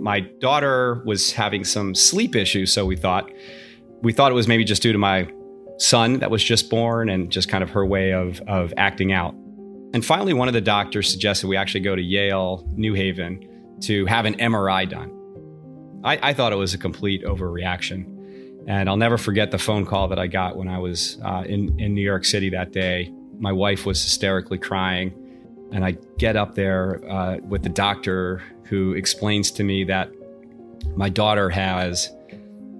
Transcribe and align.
My 0.00 0.20
daughter 0.20 1.02
was 1.04 1.32
having 1.32 1.64
some 1.64 1.94
sleep 1.94 2.36
issues, 2.36 2.72
so 2.72 2.86
we 2.86 2.96
thought 2.96 3.30
we 4.02 4.12
thought 4.12 4.30
it 4.30 4.34
was 4.34 4.46
maybe 4.46 4.64
just 4.64 4.82
due 4.82 4.92
to 4.92 4.98
my 4.98 5.28
son 5.78 6.20
that 6.20 6.30
was 6.30 6.42
just 6.42 6.70
born 6.70 7.08
and 7.08 7.30
just 7.30 7.48
kind 7.48 7.62
of 7.62 7.70
her 7.70 7.84
way 7.84 8.12
of 8.12 8.40
of 8.48 8.72
acting 8.76 9.12
out. 9.12 9.34
And 9.94 10.04
finally, 10.04 10.34
one 10.34 10.48
of 10.48 10.54
the 10.54 10.60
doctors 10.60 11.10
suggested 11.10 11.46
we 11.46 11.56
actually 11.56 11.80
go 11.80 11.96
to 11.96 12.02
Yale 12.02 12.68
New 12.76 12.94
Haven 12.94 13.76
to 13.82 14.04
have 14.06 14.26
an 14.26 14.34
MRI 14.34 14.88
done. 14.88 15.14
I, 16.04 16.30
I 16.30 16.34
thought 16.34 16.52
it 16.52 16.56
was 16.56 16.74
a 16.74 16.78
complete 16.78 17.24
overreaction. 17.24 18.14
And 18.66 18.88
I'll 18.88 18.98
never 18.98 19.16
forget 19.16 19.50
the 19.50 19.58
phone 19.58 19.86
call 19.86 20.08
that 20.08 20.18
I 20.18 20.26
got 20.26 20.56
when 20.56 20.68
I 20.68 20.78
was 20.78 21.18
uh, 21.24 21.44
in, 21.46 21.78
in 21.80 21.94
New 21.94 22.02
York 22.02 22.26
City 22.26 22.50
that 22.50 22.72
day. 22.72 23.10
My 23.38 23.52
wife 23.52 23.86
was 23.86 24.02
hysterically 24.02 24.58
crying. 24.58 25.14
And 25.72 25.84
I 25.84 25.92
get 26.18 26.36
up 26.36 26.54
there 26.54 27.02
uh, 27.10 27.38
with 27.38 27.62
the 27.62 27.70
doctor 27.70 28.42
who 28.68 28.92
explains 28.92 29.50
to 29.52 29.64
me 29.64 29.84
that 29.84 30.10
my 30.96 31.08
daughter 31.08 31.50
has 31.50 32.10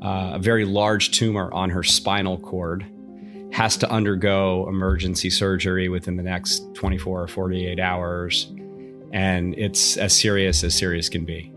uh, 0.03 0.33
a 0.35 0.39
very 0.39 0.65
large 0.65 1.11
tumor 1.11 1.53
on 1.53 1.71
her 1.71 1.83
spinal 1.83 2.39
cord, 2.39 2.85
has 3.53 3.77
to 3.79 3.91
undergo 3.91 4.69
emergency 4.69 5.31
surgery 5.31 5.89
within 5.89 6.17
the 6.17 6.23
next 6.23 6.63
24 6.75 7.23
or 7.23 7.29
48 7.29 7.81
hours. 7.81 8.53
And 9.13 9.55
it's 9.59 9.97
as 9.97 10.13
serious 10.13 10.63
as 10.63 10.75
serious 10.75 11.09
can 11.09 11.25
be. 11.25 11.53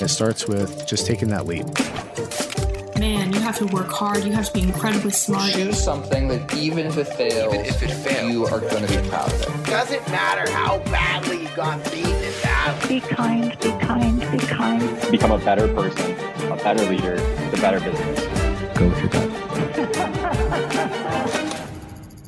It 0.00 0.08
starts 0.08 0.46
with 0.48 0.86
just 0.86 1.06
taking 1.06 1.28
that 1.28 1.46
leap. 1.46 1.66
Man, 2.98 3.32
you 3.32 3.40
have 3.40 3.58
to 3.58 3.66
work 3.66 3.88
hard. 3.90 4.24
You 4.24 4.32
have 4.32 4.46
to 4.46 4.52
be 4.52 4.62
incredibly 4.62 5.10
smart. 5.10 5.52
Choose 5.52 5.82
something 5.82 6.28
that 6.28 6.54
even 6.54 6.86
if 6.86 6.96
it 6.96 7.04
fails, 7.08 7.52
Even 7.54 7.66
if 7.66 7.82
it 7.82 7.90
fails. 7.90 8.32
you 8.32 8.46
are 8.46 8.60
going 8.60 8.86
to 8.86 9.02
be 9.02 9.08
proud 9.08 9.30
of 9.32 9.42
it. 9.42 9.66
Doesn't 9.66 10.08
matter 10.08 10.50
how 10.50 10.78
badly 10.90 11.43
you 11.56 11.62
beaten 11.90 12.10
in. 12.10 12.88
Be 12.88 13.00
kind, 13.00 13.58
be 13.60 13.70
kind, 13.78 14.20
be 14.32 14.38
kind. 14.38 15.10
become 15.10 15.30
a 15.30 15.38
better 15.38 15.72
person, 15.72 16.12
a 16.50 16.56
better 16.56 16.84
leader, 16.86 17.16
the 17.50 17.58
better 17.58 17.78
business. 17.80 18.20
Go 18.76 18.88
with 18.88 18.98
your 18.98 19.08
gut. 19.08 19.30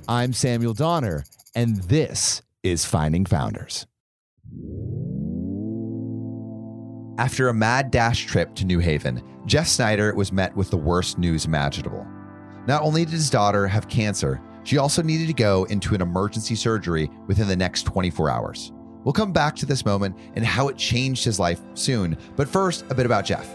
I'm 0.08 0.32
Samuel 0.32 0.74
Donner, 0.74 1.24
and 1.54 1.78
this 1.84 2.42
is 2.62 2.84
Finding 2.84 3.27
Founders. 3.27 3.86
After 7.19 7.48
a 7.48 7.54
mad 7.54 7.91
dash 7.91 8.27
trip 8.27 8.54
to 8.56 8.64
New 8.64 8.78
Haven, 8.78 9.22
Jeff 9.47 9.66
Snyder 9.66 10.14
was 10.14 10.30
met 10.32 10.54
with 10.54 10.70
the 10.70 10.77
worst 10.77 11.19
news 11.19 11.47
imaginable. 11.47 12.06
Not 12.69 12.82
only 12.82 13.04
did 13.04 13.14
his 13.14 13.30
daughter 13.30 13.66
have 13.66 13.88
cancer, 13.88 14.41
she 14.64 14.78
also 14.78 15.02
needed 15.02 15.27
to 15.28 15.32
go 15.32 15.64
into 15.64 15.94
an 15.94 16.02
emergency 16.02 16.54
surgery 16.54 17.10
within 17.27 17.48
the 17.48 17.56
next 17.56 17.84
24 17.84 18.30
hours. 18.30 18.72
We'll 19.06 19.12
come 19.12 19.30
back 19.30 19.54
to 19.56 19.66
this 19.66 19.84
moment 19.84 20.16
and 20.34 20.44
how 20.44 20.66
it 20.66 20.76
changed 20.76 21.24
his 21.24 21.38
life 21.38 21.60
soon, 21.74 22.18
but 22.34 22.48
first, 22.48 22.84
a 22.90 22.94
bit 22.94 23.06
about 23.06 23.24
Jeff. 23.24 23.48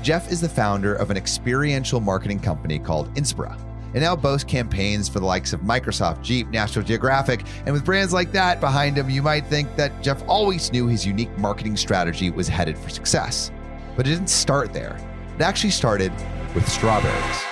Jeff 0.00 0.30
is 0.30 0.40
the 0.40 0.48
founder 0.48 0.94
of 0.94 1.10
an 1.10 1.16
experiential 1.16 1.98
marketing 1.98 2.38
company 2.38 2.78
called 2.78 3.12
Inspira, 3.16 3.58
and 3.94 4.00
now 4.00 4.14
boasts 4.14 4.48
campaigns 4.48 5.08
for 5.08 5.18
the 5.18 5.26
likes 5.26 5.52
of 5.52 5.62
Microsoft, 5.62 6.22
Jeep, 6.22 6.46
National 6.50 6.84
Geographic, 6.84 7.42
and 7.66 7.72
with 7.72 7.84
brands 7.84 8.12
like 8.12 8.30
that 8.30 8.60
behind 8.60 8.96
him, 8.96 9.10
you 9.10 9.22
might 9.22 9.44
think 9.46 9.74
that 9.74 10.04
Jeff 10.04 10.22
always 10.28 10.70
knew 10.70 10.86
his 10.86 11.04
unique 11.04 11.36
marketing 11.36 11.76
strategy 11.76 12.30
was 12.30 12.46
headed 12.46 12.78
for 12.78 12.88
success. 12.88 13.50
But 13.96 14.06
it 14.06 14.10
didn't 14.10 14.30
start 14.30 14.72
there. 14.72 14.96
It 15.34 15.42
actually 15.42 15.70
started 15.70 16.12
with 16.54 16.68
strawberries. 16.68 17.42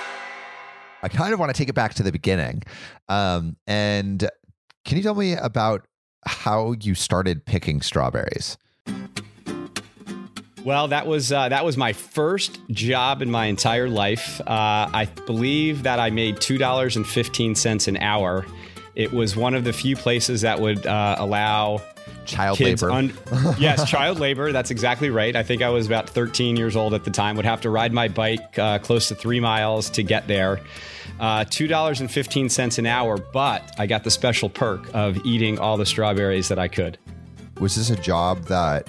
I 1.03 1.09
kind 1.09 1.33
of 1.33 1.39
want 1.41 1.53
to 1.53 1.57
take 1.57 1.67
it 1.67 1.75
back 1.75 1.95
to 1.95 2.03
the 2.03 2.13
beginning. 2.13 2.63
Um, 3.09 3.57
and 3.67 4.25
can 4.85 4.95
you 4.95 5.03
tell 5.03 5.15
me 5.15 5.33
about 5.33 5.85
how 6.25 6.73
you 6.79 6.95
started 6.95 7.45
picking 7.45 7.81
strawberries? 7.81 8.57
Well, 10.63 10.89
that 10.89 11.07
was 11.07 11.31
uh, 11.31 11.49
that 11.49 11.65
was 11.65 11.75
my 11.75 11.93
first 11.93 12.59
job 12.69 13.21
in 13.21 13.31
my 13.31 13.47
entire 13.47 13.89
life. 13.89 14.39
Uh, 14.41 14.45
I 14.93 15.09
believe 15.25 15.83
that 15.83 15.99
I 15.99 16.11
made 16.11 16.39
two 16.39 16.57
dollars 16.57 16.95
and 16.95 17.07
fifteen 17.07 17.55
cents 17.55 17.87
an 17.87 17.97
hour. 17.97 18.45
It 18.93 19.11
was 19.11 19.35
one 19.35 19.55
of 19.55 19.63
the 19.63 19.73
few 19.73 19.95
places 19.95 20.41
that 20.41 20.59
would 20.59 20.85
uh, 20.85 21.15
allow 21.17 21.81
Child 22.25 22.59
labor. 22.59 22.91
un- 22.91 23.13
yes, 23.57 23.89
child 23.89 24.19
labor. 24.19 24.51
That's 24.51 24.69
exactly 24.69 25.09
right. 25.09 25.35
I 25.35 25.43
think 25.43 25.61
I 25.61 25.69
was 25.69 25.87
about 25.87 26.09
13 26.09 26.55
years 26.55 26.75
old 26.75 26.93
at 26.93 27.03
the 27.03 27.09
time. 27.09 27.35
Would 27.37 27.45
have 27.45 27.61
to 27.61 27.69
ride 27.69 27.93
my 27.93 28.09
bike 28.09 28.59
uh, 28.59 28.79
close 28.79 29.07
to 29.07 29.15
three 29.15 29.39
miles 29.39 29.89
to 29.91 30.03
get 30.03 30.27
there. 30.27 30.59
Uh, 31.19 31.45
Two 31.49 31.67
dollars 31.67 31.99
and 32.01 32.09
fifteen 32.09 32.49
cents 32.49 32.77
an 32.77 32.85
hour, 32.85 33.17
but 33.17 33.73
I 33.77 33.87
got 33.87 34.03
the 34.03 34.11
special 34.11 34.49
perk 34.49 34.93
of 34.93 35.17
eating 35.25 35.59
all 35.59 35.77
the 35.77 35.85
strawberries 35.85 36.47
that 36.49 36.59
I 36.59 36.67
could. 36.67 36.97
Was 37.59 37.75
this 37.75 37.89
a 37.89 37.95
job 37.95 38.45
that 38.45 38.87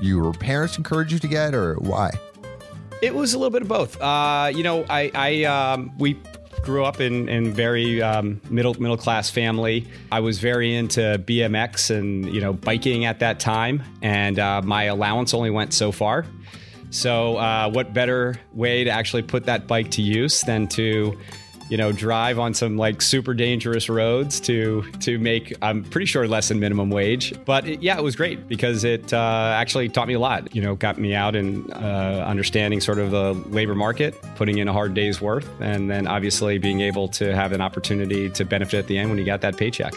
your 0.00 0.32
parents 0.32 0.78
encouraged 0.78 1.12
you 1.12 1.18
to 1.18 1.28
get, 1.28 1.54
or 1.54 1.74
why? 1.76 2.10
It 3.00 3.14
was 3.14 3.34
a 3.34 3.38
little 3.38 3.52
bit 3.52 3.62
of 3.62 3.68
both. 3.68 4.00
Uh, 4.00 4.50
you 4.52 4.62
know, 4.62 4.84
I, 4.88 5.10
I 5.14 5.44
um, 5.44 5.92
we 5.98 6.18
grew 6.62 6.84
up 6.84 7.00
in 7.00 7.28
in 7.28 7.52
very 7.52 8.02
um, 8.02 8.40
middle 8.50 8.74
middle 8.74 8.96
class 8.96 9.30
family. 9.30 9.86
I 10.10 10.20
was 10.20 10.38
very 10.38 10.74
into 10.74 11.00
BMX 11.00 11.96
and 11.96 12.32
you 12.34 12.40
know 12.40 12.52
biking 12.52 13.04
at 13.04 13.20
that 13.20 13.40
time, 13.40 13.82
and 14.02 14.38
uh, 14.38 14.62
my 14.62 14.84
allowance 14.84 15.34
only 15.34 15.50
went 15.50 15.72
so 15.72 15.92
far. 15.92 16.26
So, 16.90 17.36
uh, 17.36 17.70
what 17.70 17.92
better 17.92 18.40
way 18.54 18.84
to 18.84 18.90
actually 18.90 19.22
put 19.22 19.44
that 19.44 19.66
bike 19.66 19.90
to 19.92 20.02
use 20.02 20.40
than 20.42 20.68
to 20.68 21.18
you 21.68 21.76
know 21.76 21.92
drive 21.92 22.38
on 22.38 22.54
some 22.54 22.76
like 22.76 23.02
super 23.02 23.34
dangerous 23.34 23.88
roads 23.88 24.40
to 24.40 24.82
to 25.00 25.18
make 25.18 25.54
i'm 25.62 25.84
pretty 25.84 26.06
sure 26.06 26.26
less 26.26 26.48
than 26.48 26.58
minimum 26.60 26.90
wage. 26.90 27.34
But 27.44 27.66
it, 27.66 27.82
yeah 27.82 27.96
it 27.98 28.02
was 28.02 28.16
great 28.16 28.48
because 28.48 28.84
it 28.84 29.12
uh, 29.12 29.52
actually 29.54 29.88
taught 29.88 30.08
me 30.08 30.14
a 30.14 30.18
lot 30.18 30.54
you 30.54 30.62
know 30.62 30.74
got 30.74 30.98
me 30.98 31.14
out 31.14 31.36
and 31.36 31.70
uh, 31.72 32.24
understanding 32.26 32.80
sort 32.80 32.98
of 32.98 33.10
the 33.10 33.34
labor 33.50 33.74
market 33.74 34.14
putting 34.36 34.58
in 34.58 34.68
a 34.68 34.72
hard 34.72 34.94
day's 34.94 35.20
worth 35.20 35.48
and 35.60 35.90
then 35.90 36.06
obviously 36.06 36.58
being 36.58 36.80
able 36.80 37.08
to 37.08 37.34
have 37.34 37.52
an 37.52 37.60
opportunity 37.60 38.28
to 38.30 38.44
benefit 38.44 38.78
at 38.78 38.86
the 38.86 38.98
end 38.98 39.10
when 39.10 39.18
you 39.18 39.24
got 39.24 39.40
that 39.40 39.56
paycheck. 39.56 39.94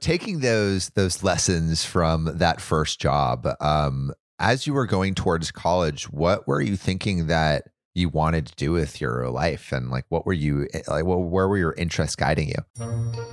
Taking 0.00 0.40
those 0.40 0.90
those 0.90 1.22
lessons 1.22 1.84
from 1.84 2.30
that 2.38 2.60
first 2.60 3.00
job 3.00 3.48
um 3.60 4.12
as 4.38 4.66
you 4.66 4.74
were 4.74 4.86
going 4.86 5.14
towards 5.14 5.50
college 5.50 6.10
what 6.10 6.46
were 6.46 6.60
you 6.60 6.76
thinking 6.76 7.26
that 7.26 7.68
you 7.94 8.08
wanted 8.08 8.46
to 8.46 8.54
do 8.56 8.72
with 8.72 9.00
your 9.00 9.30
life 9.30 9.72
and 9.72 9.90
like 9.90 10.04
what 10.08 10.26
were 10.26 10.32
you 10.32 10.66
like 10.88 11.04
what, 11.04 11.16
where 11.18 11.48
were 11.48 11.58
your 11.58 11.74
interests 11.74 12.16
guiding 12.16 12.48
you 12.48 13.24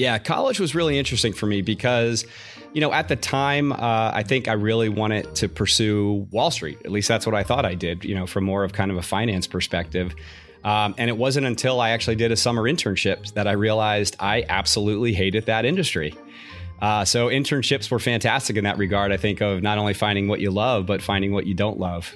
Yeah, 0.00 0.18
college 0.18 0.60
was 0.60 0.74
really 0.74 0.98
interesting 0.98 1.32
for 1.32 1.46
me 1.46 1.62
because, 1.62 2.24
you 2.72 2.80
know, 2.80 2.92
at 2.92 3.08
the 3.08 3.16
time, 3.16 3.72
uh, 3.72 4.10
I 4.14 4.22
think 4.22 4.48
I 4.48 4.52
really 4.52 4.88
wanted 4.88 5.34
to 5.36 5.48
pursue 5.48 6.26
Wall 6.30 6.50
Street. 6.50 6.78
At 6.84 6.90
least 6.90 7.08
that's 7.08 7.26
what 7.26 7.34
I 7.34 7.42
thought 7.42 7.66
I 7.66 7.74
did, 7.74 8.04
you 8.04 8.14
know, 8.14 8.26
from 8.26 8.44
more 8.44 8.64
of 8.64 8.72
kind 8.72 8.90
of 8.90 8.96
a 8.96 9.02
finance 9.02 9.46
perspective. 9.46 10.14
Um, 10.62 10.94
and 10.96 11.10
it 11.10 11.16
wasn't 11.16 11.46
until 11.46 11.80
I 11.80 11.90
actually 11.90 12.16
did 12.16 12.32
a 12.32 12.36
summer 12.36 12.62
internship 12.62 13.32
that 13.34 13.46
I 13.46 13.52
realized 13.52 14.16
I 14.20 14.44
absolutely 14.48 15.12
hated 15.12 15.46
that 15.46 15.64
industry. 15.64 16.14
Uh, 16.80 17.04
so 17.04 17.28
internships 17.28 17.90
were 17.90 17.98
fantastic 17.98 18.56
in 18.56 18.64
that 18.64 18.78
regard. 18.78 19.12
I 19.12 19.16
think 19.18 19.40
of 19.42 19.62
not 19.62 19.76
only 19.78 19.92
finding 19.94 20.28
what 20.28 20.40
you 20.40 20.50
love, 20.50 20.86
but 20.86 21.02
finding 21.02 21.32
what 21.32 21.46
you 21.46 21.54
don't 21.54 21.78
love. 21.78 22.14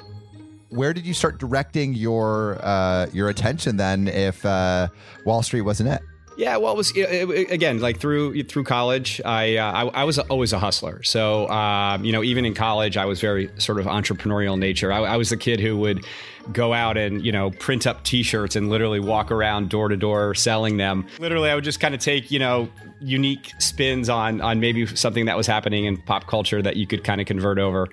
where 0.71 0.93
did 0.95 1.07
you 1.07 1.15
start 1.15 1.39
directing 1.39 1.95
your 1.95 2.59
uh 2.63 3.07
your 3.13 3.29
attention 3.29 3.77
then 3.77 4.09
if 4.09 4.45
uh 4.45 4.89
wall 5.25 5.43
street 5.43 5.61
wasn't 5.61 5.89
it 5.89 6.01
Yeah, 6.37 6.57
well, 6.57 6.73
it 6.73 6.77
was 6.77 6.91
it, 6.97 7.31
it- 7.31 7.51
again 7.51 7.79
like 7.81 7.99
through 8.01 8.43
through 8.45 8.65
college. 8.65 9.21
I 9.25 9.57
uh, 9.57 9.73
I, 9.95 10.01
I 10.01 10.05
was 10.05 10.19
always 10.19 10.53
a 10.53 10.59
hustler. 10.59 11.03
So 11.03 11.49
um, 11.49 12.05
you 12.05 12.13
know, 12.13 12.23
even 12.25 12.45
in 12.45 12.55
college, 12.55 12.97
I 12.97 13.05
was 13.05 13.21
very 13.21 13.51
sort 13.59 13.79
of 13.79 13.87
entrepreneurial 13.87 14.59
nature. 14.59 14.93
I, 14.93 14.99
I 15.01 15.17
was 15.17 15.31
the 15.31 15.37
kid 15.37 15.61
who 15.61 15.77
would 15.79 16.05
go 16.53 16.73
out 16.75 16.97
and 16.97 17.25
you 17.25 17.33
know 17.33 17.51
print 17.53 17.87
up 17.87 18.03
T-shirts 18.05 18.57
and 18.57 18.69
literally 18.69 19.01
walk 19.01 19.31
around 19.31 19.71
door 19.71 19.89
to 19.89 19.97
door 19.97 20.35
selling 20.35 20.77
them. 20.77 21.07
Literally, 21.19 21.51
I 21.51 21.55
would 21.55 21.65
just 21.65 21.81
kind 21.81 21.95
of 21.95 22.01
take 22.01 22.31
you 22.31 22.39
know 22.41 22.69
unique 23.01 23.53
spins 23.61 24.09
on 24.09 24.41
on 24.41 24.59
maybe 24.61 24.87
something 24.87 25.27
that 25.27 25.37
was 25.37 25.47
happening 25.47 25.85
in 25.85 25.97
pop 25.99 26.27
culture 26.27 26.61
that 26.63 26.77
you 26.77 26.87
could 26.87 27.05
kind 27.05 27.21
of 27.21 27.27
convert 27.29 27.59
over. 27.59 27.89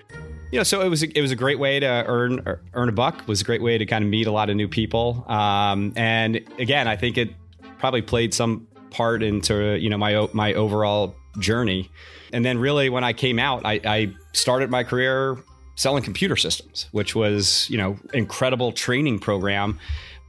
You 0.52 0.60
know, 0.60 0.64
so 0.64 0.82
it 0.82 0.90
was 0.90 1.02
a, 1.02 1.18
it 1.18 1.22
was 1.22 1.32
a 1.32 1.36
great 1.38 1.60
way 1.60 1.80
to 1.80 2.04
earn 2.08 2.42
earn 2.74 2.90
a 2.90 2.92
buck. 2.92 3.26
Was 3.28 3.40
a 3.40 3.44
great 3.46 3.62
way 3.62 3.78
to 3.78 3.86
kind 3.86 4.04
of 4.04 4.10
meet 4.10 4.28
a 4.28 4.32
lot 4.32 4.50
of 4.50 4.56
new 4.58 4.68
people. 4.68 5.24
Um, 5.30 5.94
and 5.96 6.42
again, 6.60 6.90
I 6.90 6.98
think 6.98 7.18
it 7.18 7.30
probably 7.82 8.04
played 8.04 8.32
some 8.32 8.68
part 8.92 9.24
into 9.24 9.78
you 9.80 9.90
know 9.90 9.98
my 9.98 10.28
my 10.34 10.54
overall 10.54 11.16
journey. 11.40 11.90
And 12.32 12.46
then 12.46 12.60
really 12.60 12.90
when 12.90 13.04
I 13.04 13.12
came 13.12 13.40
out, 13.40 13.66
I, 13.66 13.82
I 13.84 14.14
started 14.34 14.70
my 14.70 14.84
career 14.84 15.38
selling 15.76 16.04
computer 16.04 16.36
systems, 16.36 16.88
which 16.92 17.16
was 17.16 17.68
you 17.70 17.78
know 17.78 17.98
incredible 18.14 18.72
training 18.72 19.18
program, 19.18 19.80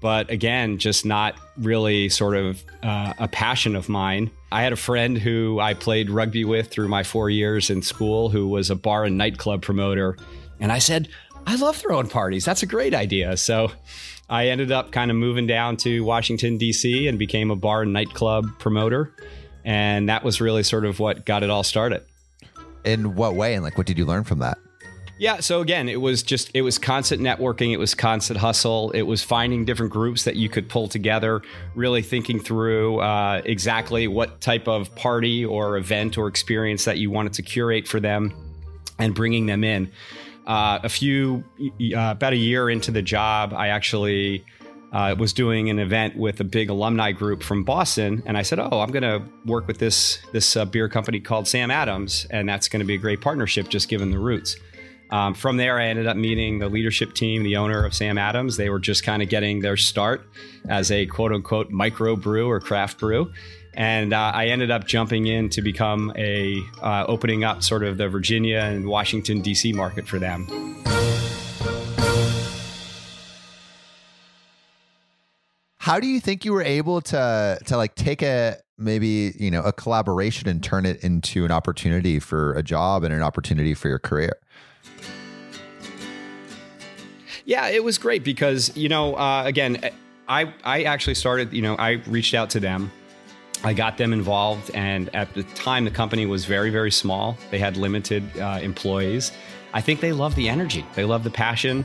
but 0.00 0.30
again 0.30 0.78
just 0.78 1.04
not 1.04 1.38
really 1.58 2.08
sort 2.08 2.36
of 2.36 2.64
uh, 2.82 3.12
a 3.18 3.28
passion 3.28 3.76
of 3.76 3.88
mine. 3.88 4.30
I 4.50 4.62
had 4.62 4.72
a 4.72 4.76
friend 4.76 5.18
who 5.18 5.60
I 5.60 5.74
played 5.74 6.08
rugby 6.08 6.44
with 6.44 6.68
through 6.68 6.88
my 6.88 7.02
four 7.02 7.28
years 7.28 7.68
in 7.68 7.82
school, 7.82 8.30
who 8.30 8.48
was 8.48 8.70
a 8.70 8.76
bar 8.76 9.04
and 9.04 9.18
nightclub 9.18 9.60
promoter, 9.62 10.16
and 10.58 10.72
I 10.72 10.78
said. 10.78 11.08
I 11.44 11.56
love 11.56 11.76
throwing 11.76 12.08
parties. 12.08 12.44
That's 12.44 12.62
a 12.62 12.66
great 12.66 12.94
idea. 12.94 13.36
So 13.36 13.72
I 14.28 14.48
ended 14.48 14.72
up 14.72 14.92
kind 14.92 15.10
of 15.10 15.16
moving 15.16 15.46
down 15.46 15.76
to 15.78 16.02
Washington, 16.04 16.58
D.C., 16.58 17.06
and 17.08 17.18
became 17.18 17.50
a 17.50 17.56
bar 17.56 17.82
and 17.82 17.92
nightclub 17.92 18.58
promoter. 18.58 19.14
And 19.64 20.08
that 20.08 20.24
was 20.24 20.40
really 20.40 20.62
sort 20.62 20.84
of 20.84 20.98
what 20.98 21.24
got 21.26 21.42
it 21.42 21.50
all 21.50 21.62
started. 21.62 22.04
In 22.84 23.14
what 23.14 23.34
way? 23.34 23.54
And 23.54 23.62
like, 23.62 23.78
what 23.78 23.86
did 23.86 23.98
you 23.98 24.06
learn 24.06 24.24
from 24.24 24.40
that? 24.40 24.58
Yeah, 25.22 25.38
so 25.38 25.60
again, 25.60 25.88
it 25.88 26.00
was 26.00 26.24
just 26.24 26.50
it 26.52 26.62
was 26.62 26.78
constant 26.78 27.22
networking, 27.22 27.72
it 27.72 27.76
was 27.76 27.94
constant 27.94 28.40
hustle, 28.40 28.90
it 28.90 29.02
was 29.02 29.22
finding 29.22 29.64
different 29.64 29.92
groups 29.92 30.24
that 30.24 30.34
you 30.34 30.48
could 30.48 30.68
pull 30.68 30.88
together, 30.88 31.42
really 31.76 32.02
thinking 32.02 32.40
through 32.40 32.98
uh, 32.98 33.40
exactly 33.44 34.08
what 34.08 34.40
type 34.40 34.66
of 34.66 34.92
party 34.96 35.44
or 35.44 35.76
event 35.76 36.18
or 36.18 36.26
experience 36.26 36.86
that 36.86 36.98
you 36.98 37.08
wanted 37.08 37.34
to 37.34 37.42
curate 37.42 37.86
for 37.86 38.00
them, 38.00 38.34
and 38.98 39.14
bringing 39.14 39.46
them 39.46 39.62
in. 39.62 39.92
Uh, 40.46 40.80
a 40.82 40.88
few 40.88 41.44
uh, 41.60 42.10
about 42.10 42.32
a 42.32 42.36
year 42.36 42.68
into 42.68 42.90
the 42.90 43.02
job, 43.02 43.52
I 43.54 43.68
actually 43.68 44.44
uh, 44.92 45.14
was 45.18 45.32
doing 45.32 45.70
an 45.70 45.78
event 45.78 46.16
with 46.16 46.40
a 46.40 46.44
big 46.44 46.68
alumni 46.68 47.12
group 47.12 47.42
from 47.42 47.64
Boston, 47.64 48.22
and 48.26 48.36
I 48.36 48.42
said, 48.42 48.58
"Oh, 48.58 48.80
I'm 48.80 48.90
going 48.90 49.02
to 49.02 49.22
work 49.46 49.66
with 49.66 49.78
this 49.78 50.18
this 50.32 50.56
uh, 50.56 50.64
beer 50.64 50.88
company 50.88 51.20
called 51.20 51.48
Sam 51.48 51.70
Adams, 51.70 52.26
and 52.30 52.48
that's 52.48 52.68
going 52.68 52.80
to 52.80 52.86
be 52.86 52.94
a 52.94 52.98
great 52.98 53.20
partnership, 53.20 53.68
just 53.68 53.88
given 53.88 54.10
the 54.10 54.18
roots." 54.18 54.56
Um, 55.10 55.34
from 55.34 55.58
there, 55.58 55.78
I 55.78 55.86
ended 55.86 56.06
up 56.06 56.16
meeting 56.16 56.58
the 56.58 56.70
leadership 56.70 57.12
team, 57.12 57.42
the 57.42 57.56
owner 57.56 57.84
of 57.84 57.94
Sam 57.94 58.16
Adams. 58.16 58.56
They 58.56 58.70
were 58.70 58.78
just 58.78 59.04
kind 59.04 59.22
of 59.22 59.28
getting 59.28 59.60
their 59.60 59.76
start 59.76 60.26
as 60.68 60.90
a 60.90 61.06
quote 61.06 61.32
unquote 61.32 61.70
micro 61.70 62.16
brew 62.16 62.48
or 62.48 62.60
craft 62.60 62.98
brew. 62.98 63.30
And 63.74 64.12
uh, 64.12 64.32
I 64.34 64.46
ended 64.46 64.70
up 64.70 64.86
jumping 64.86 65.26
in 65.26 65.48
to 65.50 65.62
become 65.62 66.12
a 66.16 66.60
uh, 66.82 67.04
opening 67.08 67.44
up 67.44 67.62
sort 67.62 67.82
of 67.82 67.96
the 67.96 68.08
Virginia 68.08 68.58
and 68.58 68.86
Washington, 68.86 69.40
D.C. 69.40 69.72
market 69.72 70.06
for 70.06 70.18
them. 70.18 70.46
How 75.78 75.98
do 75.98 76.06
you 76.06 76.20
think 76.20 76.44
you 76.44 76.52
were 76.52 76.62
able 76.62 77.00
to 77.00 77.58
to 77.64 77.76
like 77.76 77.96
take 77.96 78.22
a 78.22 78.56
maybe 78.78 79.34
you 79.38 79.50
know 79.50 79.62
a 79.62 79.72
collaboration 79.72 80.48
and 80.48 80.62
turn 80.62 80.86
it 80.86 81.02
into 81.02 81.44
an 81.44 81.50
opportunity 81.50 82.20
for 82.20 82.52
a 82.54 82.62
job 82.62 83.02
and 83.02 83.12
an 83.12 83.20
opportunity 83.22 83.74
for 83.74 83.88
your 83.88 83.98
career? 83.98 84.36
Yeah, 87.44 87.68
it 87.68 87.82
was 87.82 87.98
great 87.98 88.22
because 88.22 88.76
you 88.76 88.88
know, 88.88 89.16
uh, 89.16 89.42
again, 89.44 89.90
I 90.28 90.54
I 90.62 90.84
actually 90.84 91.14
started. 91.14 91.52
You 91.52 91.62
know, 91.62 91.74
I 91.76 92.02
reached 92.06 92.34
out 92.34 92.50
to 92.50 92.60
them. 92.60 92.92
I 93.64 93.72
got 93.72 93.96
them 93.96 94.12
involved, 94.12 94.70
and 94.74 95.14
at 95.14 95.32
the 95.34 95.42
time, 95.42 95.84
the 95.84 95.90
company 95.90 96.26
was 96.26 96.44
very 96.44 96.70
very 96.70 96.90
small. 96.90 97.36
They 97.50 97.58
had 97.58 97.76
limited 97.76 98.24
uh, 98.38 98.58
employees. 98.60 99.32
I 99.72 99.80
think 99.80 100.00
they 100.00 100.12
love 100.12 100.34
the 100.34 100.48
energy. 100.48 100.84
They 100.94 101.04
love 101.04 101.24
the 101.24 101.30
passion. 101.30 101.84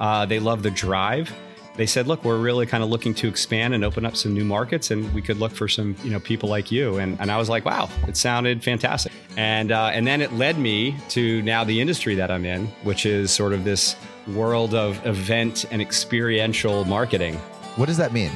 Uh, 0.00 0.26
they 0.26 0.40
love 0.40 0.62
the 0.62 0.70
drive. 0.70 1.32
They 1.76 1.86
said, 1.86 2.06
"Look, 2.06 2.24
we're 2.24 2.38
really 2.38 2.66
kind 2.66 2.84
of 2.84 2.90
looking 2.90 3.14
to 3.14 3.28
expand 3.28 3.74
and 3.74 3.84
open 3.84 4.04
up 4.04 4.16
some 4.16 4.32
new 4.34 4.44
markets, 4.44 4.90
and 4.90 5.12
we 5.14 5.22
could 5.22 5.38
look 5.38 5.52
for 5.52 5.68
some, 5.68 5.96
you 6.04 6.10
know, 6.10 6.20
people 6.20 6.48
like 6.48 6.70
you." 6.70 6.98
And, 6.98 7.20
and 7.20 7.30
I 7.30 7.38
was 7.38 7.48
like, 7.48 7.64
"Wow, 7.64 7.88
it 8.06 8.16
sounded 8.16 8.62
fantastic." 8.62 9.12
And 9.36 9.72
uh, 9.72 9.90
and 9.92 10.06
then 10.06 10.20
it 10.20 10.32
led 10.32 10.58
me 10.58 10.96
to 11.10 11.42
now 11.42 11.64
the 11.64 11.80
industry 11.80 12.14
that 12.16 12.30
I'm 12.30 12.44
in, 12.44 12.66
which 12.82 13.06
is 13.06 13.30
sort 13.30 13.52
of 13.52 13.64
this 13.64 13.96
world 14.28 14.74
of 14.74 15.04
event 15.06 15.64
and 15.70 15.82
experiential 15.82 16.84
marketing. 16.84 17.36
What 17.76 17.86
does 17.86 17.96
that 17.96 18.12
mean? 18.12 18.30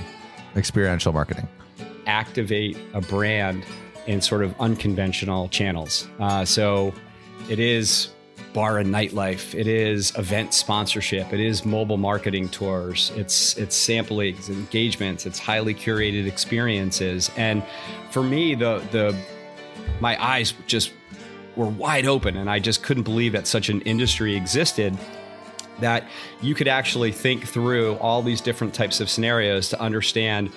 Experiential 0.57 1.13
marketing. 1.13 1.49
Activate 2.09 2.77
a 2.95 3.01
brand 3.01 3.65
in 4.07 4.21
sort 4.21 4.43
of 4.43 4.55
unconventional 4.59 5.49
channels. 5.49 6.09
Uh, 6.19 6.45
so 6.45 6.93
it 7.49 7.59
is 7.59 8.09
bar 8.53 8.79
and 8.79 8.93
nightlife. 8.93 9.55
It 9.55 9.67
is 9.67 10.17
event 10.17 10.55
sponsorship. 10.55 11.33
It 11.33 11.41
is 11.41 11.65
mobile 11.65 11.97
marketing 11.99 12.49
tours. 12.49 13.13
It's 13.15 13.57
it's 13.57 13.77
samplings, 13.77 14.49
engagements. 14.49 15.27
It's 15.27 15.39
highly 15.39 15.75
curated 15.75 16.27
experiences. 16.27 17.31
And 17.37 17.63
for 18.11 18.23
me, 18.23 18.55
the 18.55 18.83
the 18.91 19.17
my 20.01 20.21
eyes 20.23 20.55
just 20.67 20.93
were 21.57 21.67
wide 21.67 22.07
open, 22.07 22.37
and 22.37 22.49
I 22.49 22.59
just 22.59 22.83
couldn't 22.83 23.03
believe 23.03 23.33
that 23.33 23.47
such 23.47 23.69
an 23.69 23.81
industry 23.83 24.35
existed 24.37 24.97
that 25.81 26.09
you 26.43 26.55
could 26.55 26.69
actually 26.69 27.13
think 27.13 27.47
through 27.47 27.95
all 27.97 28.23
these 28.23 28.41
different 28.41 28.75
types 28.75 29.01
of 29.01 29.09
scenarios 29.09 29.69
to 29.69 29.81
understand 29.81 30.51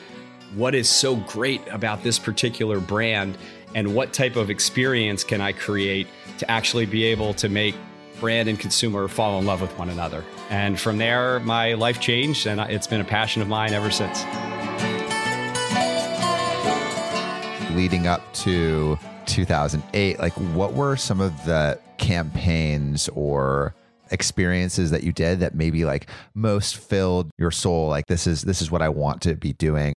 what 0.55 0.75
is 0.75 0.89
so 0.89 1.15
great 1.15 1.65
about 1.69 2.03
this 2.03 2.19
particular 2.19 2.79
brand 2.79 3.37
and 3.73 3.95
what 3.95 4.13
type 4.13 4.35
of 4.35 4.49
experience 4.49 5.23
can 5.23 5.39
I 5.39 5.53
create 5.53 6.07
to 6.39 6.51
actually 6.51 6.85
be 6.85 7.05
able 7.05 7.33
to 7.35 7.47
make 7.47 7.75
brand 8.19 8.49
and 8.49 8.59
consumer 8.59 9.07
fall 9.07 9.39
in 9.39 9.45
love 9.45 9.61
with 9.61 9.75
one 9.79 9.89
another. 9.89 10.23
And 10.49 10.79
from 10.79 10.97
there, 10.97 11.39
my 11.39 11.73
life 11.73 11.99
changed, 11.99 12.47
and 12.47 12.59
it's 12.59 12.85
been 12.85 13.01
a 13.01 13.05
passion 13.05 13.41
of 13.41 13.47
mine 13.47 13.73
ever 13.73 13.89
since. 13.89 14.23
Leading 17.75 18.07
up 18.07 18.31
to 18.33 18.99
2008, 19.25 20.19
like 20.19 20.33
what 20.33 20.73
were 20.73 20.97
some 20.97 21.21
of 21.21 21.33
the 21.45 21.79
campaigns 21.97 23.09
or 23.09 23.73
experiences 24.11 24.91
that 24.91 25.03
you 25.03 25.13
did 25.13 25.39
that 25.39 25.55
maybe 25.55 25.85
like 25.85 26.09
most 26.33 26.75
filled 26.75 27.31
your 27.37 27.51
soul 27.51 27.87
like 27.87 28.07
this 28.07 28.27
is 28.27 28.41
this 28.41 28.61
is 28.61 28.69
what 28.69 28.81
i 28.81 28.89
want 28.89 29.21
to 29.21 29.35
be 29.35 29.53
doing 29.53 29.93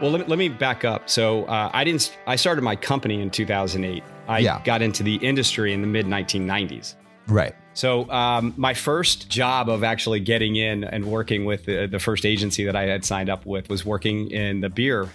well 0.00 0.10
let 0.10 0.20
me, 0.20 0.26
let 0.26 0.38
me 0.38 0.48
back 0.48 0.84
up. 0.84 1.08
So 1.08 1.44
uh, 1.44 1.70
i 1.72 1.84
didn't 1.84 2.16
i 2.26 2.36
started 2.36 2.62
my 2.62 2.76
company 2.76 3.20
in 3.20 3.30
2008 3.30 4.02
i 4.28 4.38
Yeah. 4.38 4.60
got 4.64 4.82
into 4.82 5.02
the 5.02 5.16
industry 5.16 5.72
in 5.72 5.80
the 5.80 5.86
mid 5.86 6.06
1990s 6.06 6.94
right. 7.28 7.54
So 7.74 8.08
um, 8.10 8.54
my 8.56 8.72
first 8.72 9.28
job 9.28 9.68
of 9.68 9.84
actually 9.84 10.20
getting 10.20 10.56
in 10.56 10.82
and 10.84 11.04
working 11.04 11.44
with 11.44 11.66
the, 11.66 11.86
the 11.86 11.98
first 11.98 12.24
agency 12.24 12.64
that 12.64 12.76
i 12.76 12.82
had 12.84 13.04
signed 13.04 13.28
up 13.28 13.44
with 13.46 13.68
was 13.68 13.84
working 13.84 14.30
in 14.30 14.60
the 14.60 14.68
beer 14.70 15.08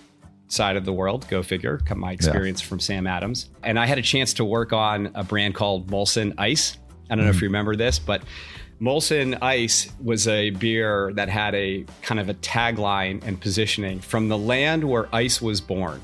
side 0.48 0.76
of 0.76 0.84
the 0.84 0.92
world. 0.92 1.26
Go 1.30 1.42
figure. 1.44 1.78
Come 1.86 2.00
my 2.00 2.12
experience 2.12 2.60
from 2.60 2.80
sam 2.80 3.08
adams. 3.08 3.50
And 3.64 3.80
i 3.80 3.86
had 3.86 3.98
a 3.98 4.02
chance 4.02 4.34
to 4.36 4.46
work 4.46 4.74
on 4.74 5.10
a 5.16 5.24
brand 5.24 5.56
called 5.56 5.88
molson 5.88 6.34
ice 6.38 6.78
i 7.12 7.16
don't 7.16 7.26
know 7.26 7.30
if 7.30 7.36
mm-hmm. 7.36 7.46
you 7.46 7.50
remember 7.50 7.76
this 7.76 8.00
but 8.00 8.24
molson 8.82 9.38
ice 9.42 9.92
was 10.04 10.28
a 10.28 10.50
beer 10.50 11.14
that 11.14 11.30
had 11.30 11.54
a 11.54 11.86
kind 12.02 12.20
of 12.20 12.30
a 12.30 12.34
tagline 12.36 13.24
and 13.24 13.40
positioning 13.40 14.00
from 14.00 14.28
the 14.28 14.38
land 14.38 14.84
where 14.84 15.08
ice 15.14 15.42
was 15.42 15.62
born. 15.62 16.02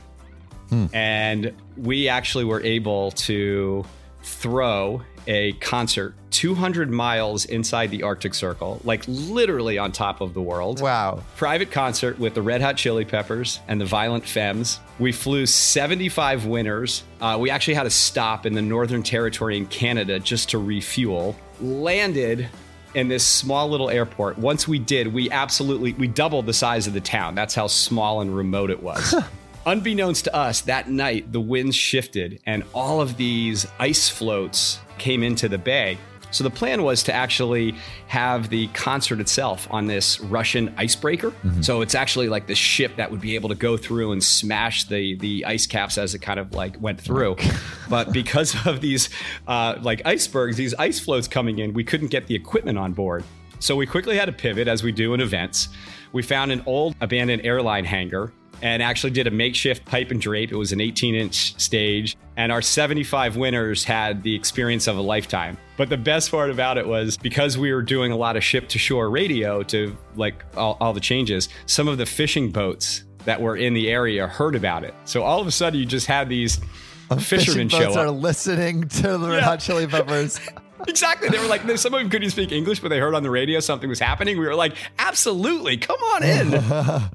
Hmm. 0.69 0.85
And 0.93 1.53
we 1.75 2.07
actually 2.07 2.43
were 2.43 2.61
able 2.61 3.11
to 3.11 3.83
throw 4.21 5.01
a 5.27 5.53
concert 5.53 6.15
200 6.31 6.89
miles 6.89 7.45
inside 7.45 7.91
the 7.91 8.03
Arctic 8.03 8.33
Circle, 8.33 8.81
like 8.83 9.03
literally 9.07 9.77
on 9.77 9.91
top 9.91 10.21
of 10.21 10.33
the 10.33 10.41
world. 10.41 10.81
wow 10.81 11.23
Private 11.35 11.71
concert 11.71 12.17
with 12.19 12.33
the 12.33 12.41
Red 12.41 12.61
Hot 12.61 12.77
Chili 12.77 13.05
Peppers 13.05 13.59
and 13.67 13.79
the 13.79 13.85
Violent 13.85 14.25
Femmes. 14.25 14.79
We 14.99 15.11
flew 15.11 15.45
75 15.45 16.45
winners. 16.45 17.03
Uh, 17.21 17.37
we 17.39 17.49
actually 17.49 17.75
had 17.75 17.83
to 17.83 17.89
stop 17.89 18.45
in 18.45 18.53
the 18.53 18.61
Northern 18.61 19.03
Territory 19.03 19.57
in 19.57 19.65
Canada 19.67 20.19
just 20.19 20.49
to 20.49 20.57
refuel. 20.57 21.35
Landed 21.59 22.47
in 22.93 23.07
this 23.07 23.25
small 23.25 23.69
little 23.69 23.89
airport. 23.89 24.37
Once 24.37 24.67
we 24.67 24.79
did, 24.79 25.13
we 25.13 25.29
absolutely 25.29 25.93
we 25.93 26.07
doubled 26.07 26.45
the 26.45 26.53
size 26.53 26.87
of 26.87 26.93
the 26.93 27.01
town. 27.01 27.35
That's 27.35 27.53
how 27.53 27.67
small 27.67 28.21
and 28.21 28.35
remote 28.35 28.69
it 28.69 28.81
was. 28.81 29.13
Unbeknownst 29.65 30.23
to 30.25 30.35
us, 30.35 30.61
that 30.61 30.89
night 30.89 31.31
the 31.31 31.41
winds 31.41 31.75
shifted 31.75 32.39
and 32.45 32.63
all 32.73 33.01
of 33.01 33.17
these 33.17 33.67
ice 33.79 34.07
floats 34.07 34.79
came 34.97 35.23
into 35.23 35.47
the 35.47 35.57
bay. 35.57 35.97
So 36.31 36.43
the 36.43 36.49
plan 36.49 36.83
was 36.83 37.03
to 37.03 37.13
actually 37.13 37.75
have 38.07 38.49
the 38.49 38.67
concert 38.67 39.19
itself 39.19 39.67
on 39.71 39.87
this 39.87 40.19
Russian 40.19 40.73
icebreaker. 40.77 41.33
So 41.61 41.81
it's 41.81 41.95
actually 41.95 42.27
like 42.27 42.47
the 42.47 42.55
ship 42.55 42.97
that 42.97 43.09
would 43.09 43.21
be 43.21 43.35
able 43.35 43.49
to 43.49 43.55
go 43.55 43.77
through 43.77 44.11
and 44.11 44.23
smash 44.23 44.83
the 44.85 45.15
the 45.15 45.45
ice 45.45 45.65
caps 45.65 45.97
as 45.97 46.13
it 46.13 46.19
kind 46.19 46.39
of 46.39 46.53
like 46.53 46.79
went 46.81 46.99
through. 46.99 47.37
but 47.89 48.11
because 48.11 48.67
of 48.67 48.81
these 48.81 49.09
uh, 49.47 49.75
like 49.81 50.01
icebergs, 50.05 50.57
these 50.57 50.73
ice 50.75 50.99
floats 50.99 51.27
coming 51.27 51.59
in, 51.59 51.73
we 51.73 51.83
couldn't 51.83 52.09
get 52.09 52.27
the 52.27 52.35
equipment 52.35 52.77
on 52.77 52.93
board. 52.93 53.23
So 53.59 53.75
we 53.75 53.85
quickly 53.85 54.17
had 54.17 54.25
to 54.25 54.33
pivot 54.33 54.67
as 54.67 54.83
we 54.83 54.91
do 54.91 55.13
in 55.13 55.21
events. 55.21 55.69
We 56.11 56.21
found 56.21 56.51
an 56.51 56.61
old 56.65 56.95
abandoned 57.01 57.45
airline 57.45 57.85
hangar 57.85 58.31
and 58.61 58.81
actually 58.83 59.11
did 59.11 59.27
a 59.27 59.31
makeshift 59.31 59.85
pipe 59.85 60.11
and 60.11 60.19
drape. 60.21 60.51
It 60.51 60.55
was 60.55 60.71
an 60.71 60.81
18 60.81 61.15
inch 61.15 61.59
stage, 61.59 62.17
and 62.35 62.51
our 62.51 62.61
75 62.61 63.35
winners 63.37 63.83
had 63.83 64.23
the 64.23 64.35
experience 64.35 64.87
of 64.87 64.97
a 64.97 65.01
lifetime. 65.01 65.57
But 65.77 65.89
the 65.89 65.97
best 65.97 66.31
part 66.31 66.49
about 66.49 66.77
it 66.77 66.87
was 66.87 67.17
because 67.17 67.57
we 67.57 67.71
were 67.73 67.81
doing 67.83 68.11
a 68.11 68.17
lot 68.17 68.35
of 68.37 68.43
ship 68.43 68.67
to 68.69 68.79
shore 68.79 69.09
radio 69.09 69.63
to 69.63 69.95
like 70.15 70.43
all, 70.55 70.77
all 70.79 70.93
the 70.93 70.99
changes, 70.99 71.49
some 71.65 71.87
of 71.87 71.97
the 71.97 72.05
fishing 72.05 72.51
boats 72.51 73.03
that 73.25 73.41
were 73.41 73.55
in 73.57 73.73
the 73.73 73.89
area 73.89 74.27
heard 74.27 74.55
about 74.55 74.83
it. 74.83 74.93
So 75.05 75.21
all 75.23 75.39
of 75.41 75.47
a 75.47 75.51
sudden, 75.51 75.79
you 75.79 75.85
just 75.85 76.07
had 76.07 76.29
these 76.29 76.59
fishermen 77.19 77.67
Fishing 77.67 77.69
show 77.69 77.79
boats 77.85 77.97
up. 77.97 78.05
are 78.07 78.11
listening 78.11 78.87
to 78.87 79.17
the 79.17 79.31
Yeah. 79.35 79.41
Hot 79.41 79.59
Chili 79.59 79.87
Peppers. 79.87 80.39
Exactly. 80.87 81.27
They 81.29 81.39
were 81.39 81.47
like, 81.47 81.61
some 81.79 81.95
of 81.95 81.99
them 81.99 82.09
couldn't 82.09 82.29
speak 82.29 82.51
English, 82.51 82.81
but 82.81 82.89
they 82.89 82.99
heard 82.99 83.15
on 83.15 83.23
the 83.23 83.31
radio 83.31 83.59
something 83.59 83.89
was 83.89 83.99
happening. 83.99 84.37
We 84.37 84.45
were 84.45 84.53
like, 84.53 84.75
absolutely, 84.99 85.77
come 85.77 85.99
on 85.99 86.23
in. 86.23 86.51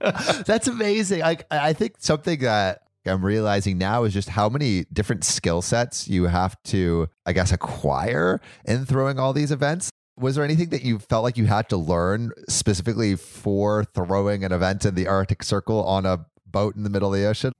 That's 0.46 0.68
amazing. 0.68 1.20
Like 1.20 1.46
I 1.50 1.72
think 1.72 1.94
something 1.98 2.40
that 2.40 2.82
I'm 3.06 3.24
realizing 3.24 3.78
now 3.78 4.04
is 4.04 4.12
just 4.12 4.28
how 4.28 4.48
many 4.48 4.84
different 4.92 5.24
skill 5.24 5.62
sets 5.62 6.08
you 6.08 6.24
have 6.24 6.60
to, 6.64 7.08
I 7.26 7.32
guess, 7.32 7.52
acquire 7.52 8.40
in 8.64 8.84
throwing 8.84 9.18
all 9.18 9.32
these 9.32 9.50
events. 9.50 9.90
Was 10.18 10.34
there 10.34 10.44
anything 10.44 10.70
that 10.70 10.82
you 10.82 10.98
felt 10.98 11.22
like 11.22 11.36
you 11.36 11.46
had 11.46 11.68
to 11.68 11.76
learn 11.76 12.32
specifically 12.48 13.14
for 13.14 13.84
throwing 13.84 14.44
an 14.44 14.52
event 14.52 14.84
in 14.84 14.94
the 14.94 15.06
Arctic 15.06 15.42
Circle 15.42 15.84
on 15.84 16.04
a 16.04 16.26
boat 16.44 16.74
in 16.76 16.82
the 16.82 16.90
middle 16.90 17.14
of 17.14 17.20
the 17.20 17.26
ocean? 17.26 17.52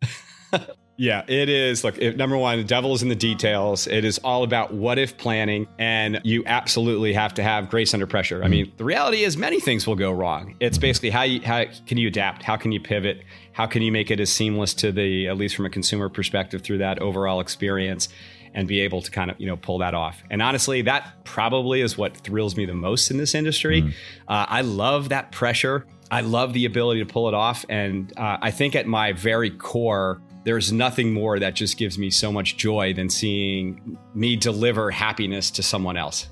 Yeah, 1.00 1.22
it 1.28 1.48
is. 1.48 1.84
Look, 1.84 1.96
it, 1.98 2.16
number 2.16 2.36
one, 2.36 2.58
the 2.58 2.64
devil 2.64 2.92
is 2.92 3.04
in 3.04 3.08
the 3.08 3.14
details. 3.14 3.86
It 3.86 4.04
is 4.04 4.18
all 4.18 4.42
about 4.42 4.74
what 4.74 4.98
if 4.98 5.16
planning, 5.16 5.68
and 5.78 6.20
you 6.24 6.42
absolutely 6.44 7.12
have 7.12 7.32
to 7.34 7.42
have 7.42 7.70
grace 7.70 7.94
under 7.94 8.06
pressure. 8.06 8.42
I 8.42 8.48
mean, 8.48 8.72
the 8.76 8.84
reality 8.84 9.22
is 9.22 9.36
many 9.36 9.60
things 9.60 9.86
will 9.86 9.94
go 9.94 10.10
wrong. 10.10 10.56
It's 10.58 10.76
basically 10.76 11.10
how 11.10 11.22
you 11.22 11.40
how 11.40 11.66
can 11.86 11.98
you 11.98 12.08
adapt? 12.08 12.42
How 12.42 12.56
can 12.56 12.72
you 12.72 12.80
pivot? 12.80 13.22
How 13.52 13.66
can 13.66 13.82
you 13.82 13.92
make 13.92 14.10
it 14.10 14.18
as 14.18 14.30
seamless 14.30 14.74
to 14.74 14.90
the 14.90 15.28
at 15.28 15.36
least 15.36 15.54
from 15.54 15.66
a 15.66 15.70
consumer 15.70 16.08
perspective 16.08 16.62
through 16.62 16.78
that 16.78 16.98
overall 16.98 17.40
experience? 17.40 18.08
and 18.54 18.66
be 18.66 18.80
able 18.80 19.02
to 19.02 19.10
kind 19.10 19.30
of 19.30 19.38
you 19.38 19.46
know 19.46 19.58
pull 19.58 19.78
that 19.78 19.94
off. 19.94 20.22
And 20.30 20.40
honestly, 20.40 20.80
that 20.82 21.22
probably 21.22 21.82
is 21.82 21.98
what 21.98 22.16
thrills 22.16 22.56
me 22.56 22.64
the 22.64 22.74
most 22.74 23.10
in 23.10 23.18
this 23.18 23.34
industry. 23.34 23.82
Mm. 23.82 23.90
Uh, 24.26 24.46
I 24.48 24.62
love 24.62 25.10
that 25.10 25.30
pressure. 25.32 25.86
I 26.10 26.22
love 26.22 26.54
the 26.54 26.64
ability 26.64 27.04
to 27.04 27.06
pull 27.06 27.28
it 27.28 27.34
off, 27.34 27.66
and 27.68 28.10
uh, 28.16 28.38
I 28.40 28.50
think 28.50 28.74
at 28.74 28.86
my 28.86 29.12
very 29.12 29.50
core, 29.50 30.22
there's 30.48 30.72
nothing 30.72 31.12
more 31.12 31.38
that 31.38 31.54
just 31.54 31.76
gives 31.76 31.98
me 31.98 32.08
so 32.08 32.32
much 32.32 32.56
joy 32.56 32.94
than 32.94 33.10
seeing 33.10 33.98
me 34.14 34.34
deliver 34.34 34.90
happiness 34.90 35.50
to 35.50 35.62
someone 35.62 35.98
else. 35.98 36.30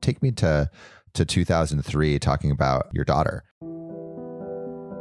Take 0.00 0.22
me 0.22 0.32
to 0.32 0.70
to 1.12 1.24
2003 1.26 2.18
talking 2.18 2.50
about 2.50 2.88
your 2.94 3.04
daughter. 3.04 3.44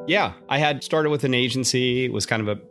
Yeah, 0.05 0.33
I 0.49 0.57
had 0.57 0.83
started 0.83 1.11
with 1.11 1.23
an 1.23 1.33
agency, 1.33 2.09
was 2.09 2.25
kind 2.25 2.45
of 2.45 2.49
a 2.49 2.61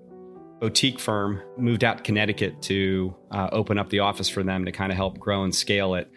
boutique 0.61 1.01
firm, 1.01 1.41
moved 1.57 1.83
out 1.83 1.97
to 1.97 2.03
Connecticut 2.03 2.61
to 2.63 3.17
uh, 3.31 3.49
open 3.53 3.79
up 3.79 3.89
the 3.89 4.01
office 4.01 4.29
for 4.29 4.43
them 4.43 4.67
to 4.67 4.73
kind 4.73 4.93
of 4.93 4.97
help 4.97 5.19
grow 5.19 5.45
and 5.45 5.55
scale 5.55 5.95
it. 5.95 6.11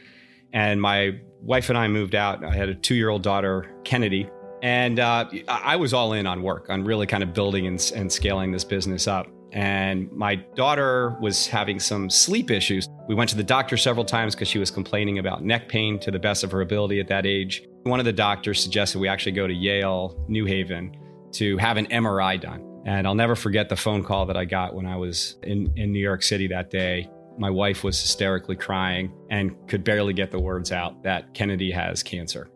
And 0.52 0.82
my 0.82 1.22
wife 1.42 1.70
and 1.70 1.78
I 1.78 1.88
moved 1.88 2.16
out. 2.16 2.44
I 2.44 2.54
had 2.54 2.68
a 2.68 2.76
two 2.76 2.96
year 2.96 3.08
old 3.08 3.24
daughter, 3.24 3.66
Kennedy, 3.86 4.30
and 4.68 5.00
uh, 5.00 5.24
I 5.48 5.78
was 5.78 5.94
all 5.94 6.12
in 6.12 6.28
on 6.28 6.44
work, 6.44 6.70
on 6.70 6.84
really 6.84 7.08
kind 7.08 7.24
of 7.24 7.34
building 7.34 7.68
and, 7.68 7.92
and 7.96 8.12
scaling 8.12 8.52
this 8.52 8.66
business 8.66 9.08
up. 9.08 9.26
And 9.54 10.12
my 10.12 10.36
daughter 10.36 11.16
was 11.22 11.48
having 11.48 11.80
some 11.80 12.10
sleep 12.10 12.52
issues. 12.52 12.90
We 13.08 13.16
went 13.16 13.30
to 13.30 13.38
the 13.38 13.46
doctor 13.46 13.78
several 13.78 14.04
times 14.04 14.36
because 14.36 14.50
she 14.50 14.60
was 14.60 14.70
complaining 14.70 15.20
about 15.20 15.42
neck 15.42 15.70
pain 15.70 15.98
to 16.00 16.12
the 16.12 16.20
best 16.20 16.44
of 16.44 16.52
her 16.52 16.60
ability 16.60 17.00
at 17.00 17.08
that 17.08 17.26
age. 17.26 17.66
One 17.84 18.00
of 18.00 18.06
the 18.06 18.12
doctors 18.12 18.62
suggested 18.62 19.00
we 19.00 19.08
actually 19.08 19.32
go 19.32 19.48
to 19.48 19.54
Yale, 19.54 20.22
New 20.28 20.44
Haven, 20.44 20.98
to 21.32 21.56
have 21.60 21.78
an 21.78 21.86
MRI 21.86 22.40
done. 22.40 22.82
And 22.86 23.08
I'll 23.08 23.16
never 23.16 23.38
forget 23.38 23.70
the 23.70 23.78
phone 23.78 24.04
call 24.04 24.26
that 24.26 24.36
I 24.36 24.44
got 24.44 24.76
when 24.76 24.86
I 24.86 24.98
was 24.98 25.38
in, 25.44 25.72
in 25.78 25.94
New 25.94 26.04
York 26.04 26.24
City 26.24 26.46
that 26.48 26.70
day. 26.70 27.10
My 27.38 27.50
wife 27.50 27.86
was 27.86 27.98
hysterically 28.02 28.58
crying 28.58 29.14
and 29.30 29.56
could 29.70 29.86
barely 29.86 30.12
get 30.12 30.30
the 30.30 30.40
words 30.40 30.74
out 30.74 31.04
that 31.04 31.34
Kennedy 31.34 31.72
has 31.72 32.04
cancer. 32.04 32.50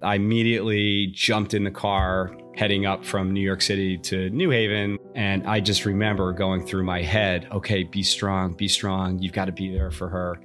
I 0.00 0.14
immediately 0.14 1.08
jumped 1.08 1.54
in 1.54 1.64
the 1.64 1.70
car 1.72 2.36
heading 2.54 2.86
up 2.86 3.04
from 3.04 3.32
New 3.32 3.40
York 3.40 3.60
City 3.60 3.98
to 3.98 4.30
New 4.30 4.50
Haven. 4.50 4.96
And 5.14 5.44
I 5.46 5.58
just 5.58 5.84
remember 5.84 6.32
going 6.32 6.64
through 6.64 6.84
my 6.84 7.02
head, 7.02 7.48
okay, 7.50 7.82
be 7.82 8.04
strong, 8.04 8.52
be 8.52 8.68
strong. 8.68 9.18
You've 9.18 9.32
got 9.32 9.46
to 9.46 9.52
be 9.52 9.72
there 9.72 9.90
for 9.90 10.08
her. 10.08 10.40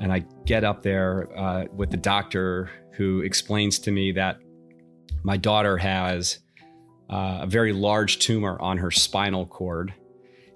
And 0.00 0.12
I 0.12 0.24
get 0.46 0.64
up 0.64 0.82
there 0.82 1.28
uh, 1.36 1.64
with 1.72 1.90
the 1.90 1.96
doctor 1.96 2.70
who 2.94 3.20
explains 3.20 3.78
to 3.80 3.92
me 3.92 4.12
that 4.12 4.38
my 5.22 5.36
daughter 5.36 5.76
has 5.76 6.40
uh, 7.08 7.40
a 7.42 7.46
very 7.46 7.72
large 7.72 8.18
tumor 8.18 8.60
on 8.60 8.78
her 8.78 8.90
spinal 8.90 9.46
cord, 9.46 9.94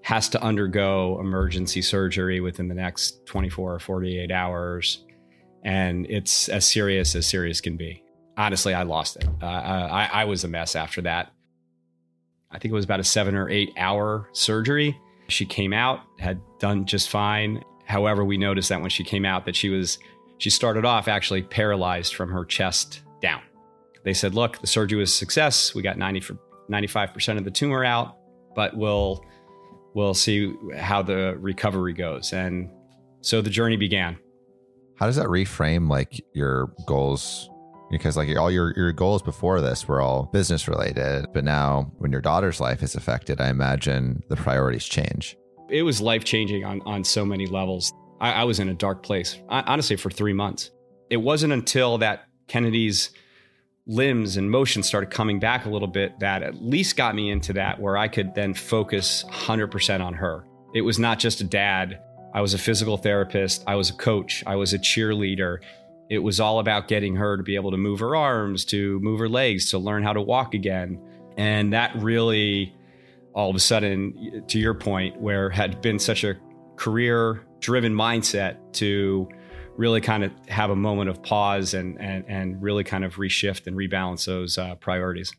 has 0.02 0.28
to 0.30 0.42
undergo 0.42 1.20
emergency 1.20 1.82
surgery 1.82 2.40
within 2.40 2.66
the 2.66 2.74
next 2.74 3.24
24 3.26 3.74
or 3.74 3.78
48 3.78 4.32
hours. 4.32 5.04
And 5.64 6.06
it's 6.06 6.48
as 6.48 6.64
serious 6.64 7.14
as 7.14 7.26
serious 7.26 7.60
can 7.60 7.76
be 7.76 8.02
honestly, 8.36 8.74
I 8.74 8.82
lost 8.82 9.16
it. 9.16 9.26
Uh, 9.42 9.46
I, 9.46 10.08
I 10.12 10.24
was 10.24 10.44
a 10.44 10.48
mess 10.48 10.76
after 10.76 11.02
that. 11.02 11.32
I 12.50 12.58
think 12.58 12.72
it 12.72 12.74
was 12.74 12.84
about 12.84 13.00
a 13.00 13.04
seven 13.04 13.34
or 13.34 13.48
eight 13.48 13.72
hour 13.76 14.28
surgery. 14.32 14.98
She 15.28 15.44
came 15.44 15.72
out, 15.72 16.00
had 16.18 16.40
done 16.58 16.86
just 16.86 17.08
fine. 17.08 17.62
However, 17.84 18.24
we 18.24 18.38
noticed 18.38 18.68
that 18.68 18.80
when 18.80 18.90
she 18.90 19.04
came 19.04 19.24
out, 19.24 19.44
that 19.46 19.56
she 19.56 19.68
was 19.68 19.98
she 20.38 20.50
started 20.50 20.84
off 20.84 21.08
actually 21.08 21.42
paralyzed 21.42 22.14
from 22.14 22.30
her 22.30 22.44
chest 22.44 23.02
down. 23.20 23.42
They 24.04 24.14
said, 24.14 24.34
"Look, 24.34 24.58
the 24.60 24.66
surgery 24.66 24.98
was 24.98 25.10
a 25.10 25.14
success. 25.14 25.74
We 25.74 25.82
got 25.82 25.98
90 25.98 26.20
for 26.20 26.38
95% 26.70 27.38
of 27.38 27.44
the 27.44 27.50
tumor 27.50 27.84
out, 27.84 28.16
but 28.54 28.76
we'll 28.76 29.24
we'll 29.94 30.14
see 30.14 30.54
how 30.76 31.02
the 31.02 31.36
recovery 31.40 31.92
goes." 31.92 32.32
And 32.32 32.70
so 33.22 33.40
the 33.40 33.50
journey 33.50 33.76
began. 33.76 34.18
How 34.96 35.06
does 35.06 35.16
that 35.16 35.26
reframe 35.26 35.90
like 35.90 36.24
your 36.32 36.72
goals 36.86 37.50
because 37.90 38.16
like 38.16 38.36
all 38.36 38.50
your 38.50 38.74
your 38.76 38.92
goals 38.92 39.22
before 39.22 39.60
this 39.60 39.86
were 39.86 40.00
all 40.00 40.24
business 40.32 40.68
related 40.68 41.26
but 41.32 41.44
now 41.44 41.90
when 41.98 42.10
your 42.10 42.20
daughter's 42.20 42.60
life 42.60 42.82
is 42.82 42.94
affected 42.94 43.40
i 43.40 43.48
imagine 43.48 44.22
the 44.28 44.36
priorities 44.36 44.84
change. 44.84 45.36
It 45.68 45.82
was 45.82 46.00
life 46.00 46.24
changing 46.24 46.64
on 46.64 46.80
on 46.82 47.04
so 47.04 47.24
many 47.24 47.46
levels. 47.46 47.92
I, 48.20 48.32
I, 48.32 48.44
was 48.44 48.60
in 48.60 48.68
a 48.68 48.74
dark 48.74 49.02
place 49.02 49.38
honestly 49.48 49.96
for 49.96 50.10
three 50.10 50.32
months. 50.32 50.70
It 51.10 51.18
wasn't 51.18 51.52
until 51.52 51.98
that 51.98 52.26
kennedy's 52.46 53.10
limbs 53.86 54.36
and 54.36 54.50
motion 54.50 54.82
started 54.82 55.10
coming 55.10 55.38
back 55.38 55.64
a 55.66 55.68
little 55.68 55.88
bit 55.88 56.18
that 56.20 56.42
at 56.42 56.62
least 56.62 56.96
got 56.96 57.14
me 57.14 57.30
into 57.30 57.52
that 57.52 57.80
where 57.80 57.96
i 57.96 58.08
could 58.08 58.34
then 58.34 58.52
focus 58.52 59.24
100% 59.30 60.00
on 60.00 60.14
her. 60.14 60.44
It 60.74 60.80
was 60.82 60.98
not 60.98 61.18
just 61.18 61.40
a 61.40 61.44
dad. 61.44 62.00
I 62.34 62.40
was 62.40 62.52
a 62.52 62.58
physical 62.58 62.96
therapist. 62.96 63.64
I 63.66 63.76
was 63.76 63.90
a 63.90 63.94
coach. 63.94 64.42
I 64.46 64.56
was 64.56 64.74
a 64.74 64.78
cheerleader 64.78 65.58
it 66.08 66.18
was 66.18 66.40
all 66.40 66.58
about 66.58 66.88
getting 66.88 67.16
her 67.16 67.36
to 67.36 67.42
be 67.42 67.56
able 67.56 67.70
to 67.70 67.76
move 67.76 68.00
her 68.00 68.14
arms, 68.14 68.64
to 68.66 69.00
move 69.00 69.18
her 69.18 69.28
legs, 69.28 69.70
to 69.70 69.78
learn 69.78 70.02
how 70.02 70.12
to 70.12 70.20
walk 70.20 70.54
again. 70.54 71.00
And 71.36 71.72
that 71.72 71.94
really, 71.96 72.74
all 73.34 73.50
of 73.50 73.56
a 73.56 73.60
sudden, 73.60 74.44
to 74.48 74.58
your 74.58 74.74
point, 74.74 75.20
where 75.20 75.50
had 75.50 75.80
been 75.82 75.98
such 75.98 76.24
a 76.24 76.36
career 76.76 77.44
driven 77.60 77.92
mindset 77.92 78.56
to 78.74 79.28
really 79.76 80.00
kind 80.00 80.24
of 80.24 80.32
have 80.48 80.70
a 80.70 80.76
moment 80.76 81.10
of 81.10 81.22
pause 81.22 81.74
and, 81.74 82.00
and, 82.00 82.24
and 82.28 82.62
really 82.62 82.84
kind 82.84 83.04
of 83.04 83.16
reshift 83.16 83.66
and 83.66 83.76
rebalance 83.76 84.24
those 84.26 84.56
uh, 84.58 84.74
priorities. 84.76 85.32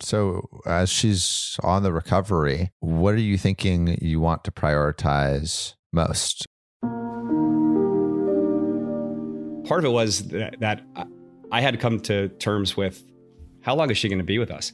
So, 0.00 0.48
as 0.66 0.90
she's 0.90 1.56
on 1.62 1.84
the 1.84 1.92
recovery, 1.92 2.72
what 2.80 3.14
are 3.14 3.20
you 3.20 3.38
thinking 3.38 3.98
you 4.00 4.20
want 4.20 4.42
to 4.44 4.50
prioritize 4.50 5.74
most? 5.92 6.46
Part 9.64 9.80
of 9.80 9.86
it 9.86 9.92
was 9.92 10.28
that, 10.28 10.60
that 10.60 10.82
I 11.50 11.60
had 11.60 11.74
to 11.74 11.78
come 11.78 12.00
to 12.00 12.28
terms 12.28 12.76
with 12.76 13.02
how 13.60 13.74
long 13.74 13.90
is 13.90 13.98
she 13.98 14.08
going 14.08 14.18
to 14.18 14.24
be 14.24 14.38
with 14.38 14.50
us? 14.50 14.72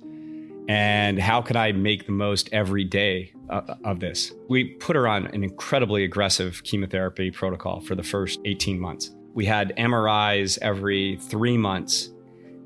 And 0.68 1.18
how 1.18 1.40
can 1.40 1.56
I 1.56 1.72
make 1.72 2.06
the 2.06 2.12
most 2.12 2.50
every 2.52 2.84
day 2.84 3.32
uh, 3.48 3.74
of 3.84 4.00
this? 4.00 4.32
We 4.48 4.74
put 4.74 4.96
her 4.96 5.08
on 5.08 5.26
an 5.28 5.42
incredibly 5.42 6.04
aggressive 6.04 6.62
chemotherapy 6.62 7.30
protocol 7.30 7.80
for 7.80 7.94
the 7.94 8.02
first 8.02 8.38
18 8.44 8.78
months. 8.78 9.10
We 9.32 9.46
had 9.46 9.74
MRIs 9.76 10.58
every 10.60 11.16
three 11.16 11.56
months. 11.56 12.10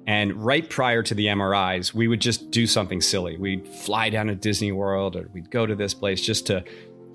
And 0.08 0.34
right 0.44 0.68
prior 0.68 1.04
to 1.04 1.14
the 1.14 1.26
MRIs, 1.26 1.94
we 1.94 2.08
would 2.08 2.20
just 2.20 2.50
do 2.50 2.66
something 2.66 3.00
silly. 3.00 3.36
We'd 3.36 3.68
fly 3.68 4.10
down 4.10 4.26
to 4.26 4.34
Disney 4.34 4.72
World 4.72 5.14
or 5.14 5.28
we'd 5.32 5.50
go 5.50 5.64
to 5.64 5.76
this 5.76 5.94
place 5.94 6.20
just 6.20 6.44
to 6.48 6.64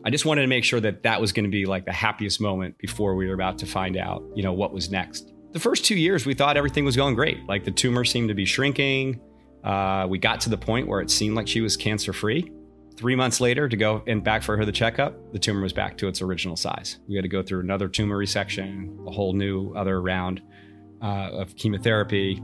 I 0.06 0.10
just 0.10 0.26
wanted 0.26 0.42
to 0.42 0.48
make 0.48 0.64
sure 0.64 0.80
that 0.80 1.04
that 1.04 1.20
was 1.20 1.32
going 1.32 1.46
to 1.46 1.52
be 1.52 1.66
like 1.66 1.86
the 1.86 1.92
happiest 1.92 2.40
moment 2.40 2.78
before 2.78 3.16
we 3.16 3.28
were 3.28 3.34
about 3.34 3.58
to 3.60 3.66
find 3.66 3.98
out, 3.98 4.24
you 4.36 4.44
know, 4.44 4.54
what 4.54 4.74
was 4.74 4.90
next. 4.90 5.34
The 5.52 5.60
first 5.60 5.86
two 5.86 5.96
years, 5.96 6.26
we 6.26 6.34
thought 6.34 6.56
everything 6.58 6.86
was 6.86 6.96
going 6.96 7.16
great. 7.16 7.40
Like 7.48 7.64
the 7.64 7.72
tumor 7.72 8.06
seemed 8.06 8.30
to 8.30 8.36
be 8.36 8.46
shrinking. 8.46 9.20
Uh, 9.64 10.06
we 10.08 10.18
got 10.18 10.40
to 10.42 10.50
the 10.50 10.58
point 10.58 10.88
where 10.88 11.02
it 11.02 11.10
seemed 11.10 11.36
like 11.36 11.48
she 11.48 11.62
was 11.62 11.76
cancer 11.76 12.14
free. 12.14 12.52
Three 12.96 13.16
months 13.16 13.40
later, 13.40 13.70
to 13.70 13.78
go 13.78 14.04
and 14.08 14.24
back 14.24 14.44
for 14.44 14.58
her 14.58 14.66
the 14.66 14.72
checkup, 14.72 15.16
the 15.32 15.40
tumor 15.40 15.62
was 15.62 15.74
back 15.74 15.98
to 15.98 16.08
its 16.08 16.22
original 16.22 16.56
size. 16.56 16.98
We 17.08 17.16
had 17.16 17.24
to 17.24 17.30
go 17.30 17.44
through 17.44 17.60
another 17.60 17.88
tumor 17.88 18.18
resection, 18.18 19.08
a 19.08 19.12
whole 19.12 19.34
new 19.34 19.74
other 19.74 20.02
round 20.02 20.42
uh, 21.02 21.30
of 21.32 21.56
chemotherapy. 21.56 22.42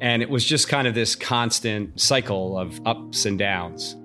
And 0.00 0.22
it 0.22 0.30
was 0.30 0.44
just 0.44 0.68
kind 0.68 0.86
of 0.86 0.94
this 0.94 1.14
constant 1.14 2.00
cycle 2.00 2.58
of 2.58 2.80
ups 2.86 3.26
and 3.26 3.38
downs. 3.38 3.96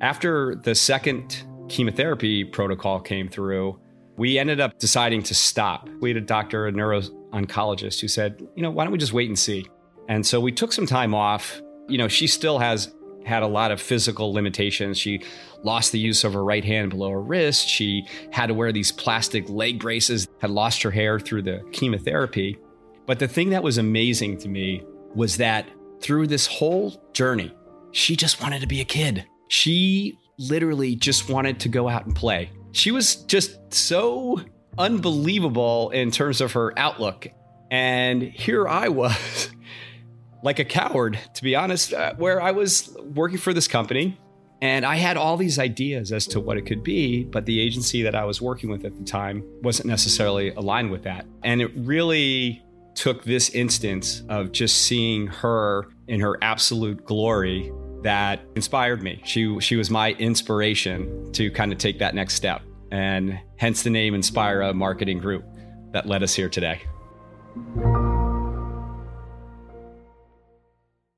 After 0.00 0.54
the 0.54 0.74
second 0.74 1.44
chemotherapy 1.68 2.44
protocol 2.44 3.00
came 3.00 3.28
through, 3.28 3.78
we 4.16 4.38
ended 4.38 4.60
up 4.60 4.78
deciding 4.78 5.22
to 5.24 5.34
stop. 5.34 5.88
We 6.00 6.10
had 6.10 6.16
a 6.16 6.20
doctor, 6.20 6.66
a 6.66 6.72
neuro 6.72 7.00
oncologist, 7.32 8.00
who 8.00 8.08
said, 8.08 8.46
you 8.54 8.62
know, 8.62 8.70
why 8.70 8.84
don't 8.84 8.92
we 8.92 8.98
just 8.98 9.12
wait 9.12 9.28
and 9.28 9.38
see? 9.38 9.66
And 10.08 10.24
so 10.26 10.40
we 10.40 10.52
took 10.52 10.72
some 10.72 10.86
time 10.86 11.14
off. 11.14 11.60
You 11.88 11.98
know, 11.98 12.08
she 12.08 12.26
still 12.26 12.58
has 12.58 12.94
had 13.24 13.42
a 13.42 13.46
lot 13.46 13.70
of 13.70 13.80
physical 13.80 14.32
limitations. 14.32 14.98
She 14.98 15.22
lost 15.62 15.92
the 15.92 15.98
use 15.98 16.24
of 16.24 16.34
her 16.34 16.44
right 16.44 16.64
hand 16.64 16.90
below 16.90 17.10
her 17.10 17.20
wrist. 17.20 17.68
She 17.68 18.06
had 18.30 18.46
to 18.46 18.54
wear 18.54 18.70
these 18.70 18.92
plastic 18.92 19.48
leg 19.48 19.80
braces, 19.80 20.28
had 20.40 20.50
lost 20.50 20.82
her 20.82 20.90
hair 20.90 21.18
through 21.18 21.42
the 21.42 21.62
chemotherapy. 21.72 22.58
But 23.06 23.18
the 23.18 23.28
thing 23.28 23.50
that 23.50 23.62
was 23.62 23.78
amazing 23.78 24.38
to 24.38 24.48
me 24.48 24.82
was 25.14 25.38
that 25.38 25.68
through 26.00 26.26
this 26.26 26.46
whole 26.46 27.02
journey, 27.12 27.54
she 27.92 28.14
just 28.14 28.42
wanted 28.42 28.60
to 28.60 28.66
be 28.66 28.80
a 28.80 28.84
kid. 28.84 29.26
She 29.48 30.18
literally 30.38 30.96
just 30.96 31.28
wanted 31.28 31.60
to 31.60 31.68
go 31.68 31.88
out 31.88 32.06
and 32.06 32.14
play. 32.14 32.50
She 32.72 32.90
was 32.90 33.16
just 33.16 33.72
so 33.72 34.40
unbelievable 34.78 35.90
in 35.90 36.10
terms 36.10 36.40
of 36.40 36.52
her 36.52 36.76
outlook. 36.78 37.28
And 37.70 38.22
here 38.22 38.68
I 38.68 38.88
was, 38.88 39.50
like 40.42 40.58
a 40.58 40.64
coward, 40.64 41.18
to 41.34 41.42
be 41.42 41.56
honest, 41.56 41.92
uh, 41.92 42.14
where 42.16 42.40
I 42.40 42.50
was 42.50 42.94
working 43.14 43.38
for 43.38 43.52
this 43.52 43.66
company 43.68 44.18
and 44.60 44.84
I 44.84 44.96
had 44.96 45.16
all 45.16 45.36
these 45.36 45.58
ideas 45.58 46.12
as 46.12 46.26
to 46.28 46.40
what 46.40 46.56
it 46.56 46.62
could 46.62 46.82
be, 46.82 47.24
but 47.24 47.44
the 47.44 47.60
agency 47.60 48.02
that 48.02 48.14
I 48.14 48.24
was 48.24 48.40
working 48.40 48.70
with 48.70 48.84
at 48.84 48.96
the 48.96 49.04
time 49.04 49.44
wasn't 49.62 49.88
necessarily 49.88 50.50
aligned 50.50 50.90
with 50.90 51.02
that. 51.02 51.26
And 51.42 51.60
it 51.60 51.70
really 51.76 52.62
took 52.94 53.24
this 53.24 53.50
instance 53.50 54.22
of 54.28 54.52
just 54.52 54.82
seeing 54.82 55.26
her 55.26 55.88
in 56.08 56.20
her 56.20 56.38
absolute 56.42 57.04
glory 57.04 57.70
that 58.04 58.40
inspired 58.54 59.02
me. 59.02 59.20
She 59.24 59.58
she 59.60 59.76
was 59.76 59.90
my 59.90 60.12
inspiration 60.12 61.32
to 61.32 61.50
kind 61.50 61.72
of 61.72 61.78
take 61.78 61.98
that 61.98 62.14
next 62.14 62.34
step. 62.34 62.62
And 62.90 63.40
hence 63.56 63.82
the 63.82 63.90
name 63.90 64.14
Inspira 64.14 64.72
Marketing 64.74 65.18
Group 65.18 65.44
that 65.92 66.06
led 66.06 66.22
us 66.22 66.34
here 66.34 66.48
today. 66.48 66.82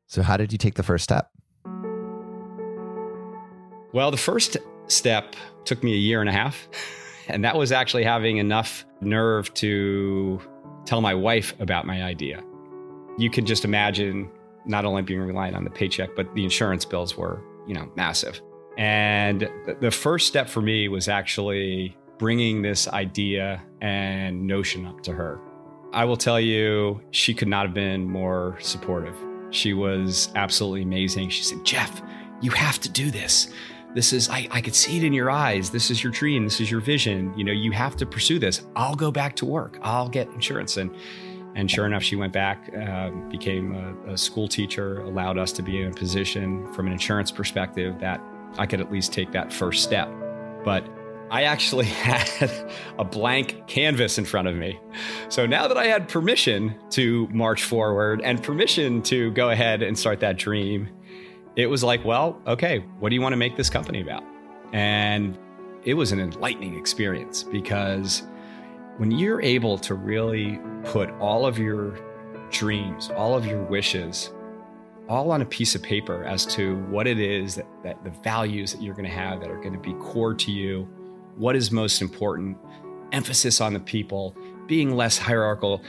So 0.06 0.22
how 0.22 0.36
did 0.36 0.52
you 0.52 0.58
take 0.58 0.74
the 0.74 0.82
first 0.82 1.04
step? 1.04 1.28
Well, 3.92 4.10
the 4.10 4.16
first 4.16 4.56
step 4.86 5.34
took 5.64 5.82
me 5.82 5.92
a 5.92 5.98
year 5.98 6.20
and 6.20 6.30
a 6.30 6.32
half. 6.32 6.68
And 7.28 7.42
that 7.42 7.56
was 7.56 7.72
actually 7.72 8.04
having 8.04 8.36
enough 8.36 8.86
nerve 9.00 9.52
to 9.54 10.40
tell 10.84 11.00
my 11.00 11.12
wife 11.12 11.58
about 11.58 11.84
my 11.84 12.04
idea. 12.04 12.40
You 13.18 13.30
can 13.30 13.44
just 13.46 13.64
imagine 13.64 14.30
not 14.66 14.85
only 14.85 15.02
being 15.02 15.20
reliant 15.20 15.56
on 15.56 15.64
the 15.64 15.70
paycheck, 15.70 16.11
but 16.16 16.32
the 16.35 16.44
insurance 16.44 16.85
bills 16.85 17.16
were, 17.16 17.42
you 17.66 17.75
know, 17.75 17.90
massive. 17.96 18.40
And 18.78 19.49
the 19.80 19.90
first 19.90 20.26
step 20.26 20.49
for 20.49 20.61
me 20.61 20.88
was 20.88 21.08
actually 21.08 21.96
bringing 22.18 22.62
this 22.62 22.88
idea 22.88 23.62
and 23.80 24.46
notion 24.46 24.87
up 24.87 25.02
to 25.02 25.12
her. 25.12 25.40
I 25.92 26.04
will 26.04 26.16
tell 26.16 26.40
you, 26.40 27.00
she 27.11 27.32
could 27.32 27.49
not 27.49 27.66
have 27.66 27.75
been 27.75 28.11
more 28.11 28.58
supportive. 28.61 29.16
She 29.50 29.73
was 29.73 30.30
absolutely 30.35 30.82
amazing. 30.82 31.30
She 31.30 31.42
said, 31.42 31.64
Jeff, 31.64 32.02
you 32.42 32.50
have 32.50 32.78
to 32.80 32.88
do 32.90 33.11
this 33.11 33.49
this 33.96 34.12
is 34.12 34.28
I, 34.28 34.46
I 34.50 34.61
could 34.61 34.75
see 34.75 34.99
it 34.99 35.04
in 35.04 35.14
your 35.14 35.30
eyes 35.30 35.70
this 35.70 35.90
is 35.90 36.04
your 36.04 36.12
dream 36.12 36.44
this 36.44 36.61
is 36.61 36.70
your 36.70 36.80
vision 36.80 37.32
you 37.37 37.42
know 37.42 37.52
you 37.52 37.73
have 37.73 37.96
to 37.96 38.06
pursue 38.06 38.38
this 38.38 38.62
i'll 38.76 38.94
go 38.94 39.11
back 39.11 39.35
to 39.37 39.46
work 39.46 39.78
i'll 39.82 40.08
get 40.08 40.28
insurance 40.28 40.76
and 40.76 40.94
and 41.56 41.68
sure 41.70 41.86
enough 41.86 42.02
she 42.02 42.14
went 42.14 42.32
back 42.32 42.70
uh, 42.76 43.10
became 43.28 43.75
a, 43.75 44.12
a 44.12 44.16
school 44.16 44.46
teacher 44.46 45.00
allowed 45.00 45.38
us 45.38 45.50
to 45.50 45.62
be 45.62 45.80
in 45.80 45.90
a 45.90 45.94
position 45.94 46.72
from 46.72 46.86
an 46.86 46.92
insurance 46.92 47.32
perspective 47.32 47.98
that 47.98 48.20
i 48.58 48.66
could 48.66 48.80
at 48.80 48.92
least 48.92 49.12
take 49.12 49.32
that 49.32 49.52
first 49.52 49.82
step 49.82 50.08
but 50.64 50.84
I 51.30 51.42
actually 51.42 51.84
had 52.06 52.50
a 52.98 53.04
blank 53.04 53.66
canvas 53.66 54.18
in 54.18 54.25
front 54.25 54.48
of 54.48 54.56
me. 54.56 54.78
So 55.28 55.46
now 55.46 55.66
that 55.66 55.76
I 55.76 55.86
had 55.86 56.08
permission 56.08 56.75
to 56.90 57.28
march 57.32 57.64
forward 57.64 58.20
and 58.22 58.42
permission 58.42 59.02
to 59.02 59.32
go 59.32 59.50
ahead 59.50 59.82
and 59.82 59.98
start 59.98 60.20
that 60.20 60.36
dream, 60.36 60.88
it 61.56 61.66
was 61.66 61.82
like, 61.82 62.04
well, 62.04 62.40
okay, 62.46 62.80
what 63.00 63.08
do 63.08 63.14
you 63.14 63.22
want 63.22 63.32
to 63.32 63.38
make 63.38 63.56
this 63.56 63.70
company 63.70 64.00
about? 64.00 64.22
And 64.72 65.36
it 65.84 65.94
was 65.94 66.12
an 66.12 66.20
enlightening 66.20 66.76
experience 66.76 67.42
because 67.42 68.22
when 68.98 69.10
you're 69.10 69.42
able 69.42 69.78
to 69.78 69.94
really 69.94 70.58
put 70.84 71.10
all 71.20 71.46
of 71.46 71.58
your 71.58 71.98
dreams, 72.50 73.10
all 73.16 73.34
of 73.34 73.44
your 73.44 73.62
wishes, 73.62 74.32
all 75.08 75.30
on 75.30 75.42
a 75.42 75.44
piece 75.44 75.74
of 75.74 75.82
paper 75.82 76.24
as 76.24 76.46
to 76.46 76.76
what 76.86 77.06
it 77.06 77.18
is 77.18 77.56
that, 77.56 77.66
that 77.82 78.02
the 78.04 78.10
values 78.22 78.72
that 78.72 78.82
you're 78.82 78.94
going 78.94 79.08
to 79.08 79.14
have 79.14 79.40
that 79.40 79.50
are 79.50 79.60
going 79.60 79.72
to 79.72 79.78
be 79.78 79.92
core 79.94 80.34
to 80.34 80.50
you, 80.50 80.88
what 81.36 81.54
is 81.54 81.70
most 81.70 82.00
important, 82.00 82.56
emphasis 83.12 83.60
on 83.60 83.72
the 83.72 83.80
people, 83.80 84.34
being 84.66 84.96
less 84.96 85.18
hierarchical, 85.18 85.82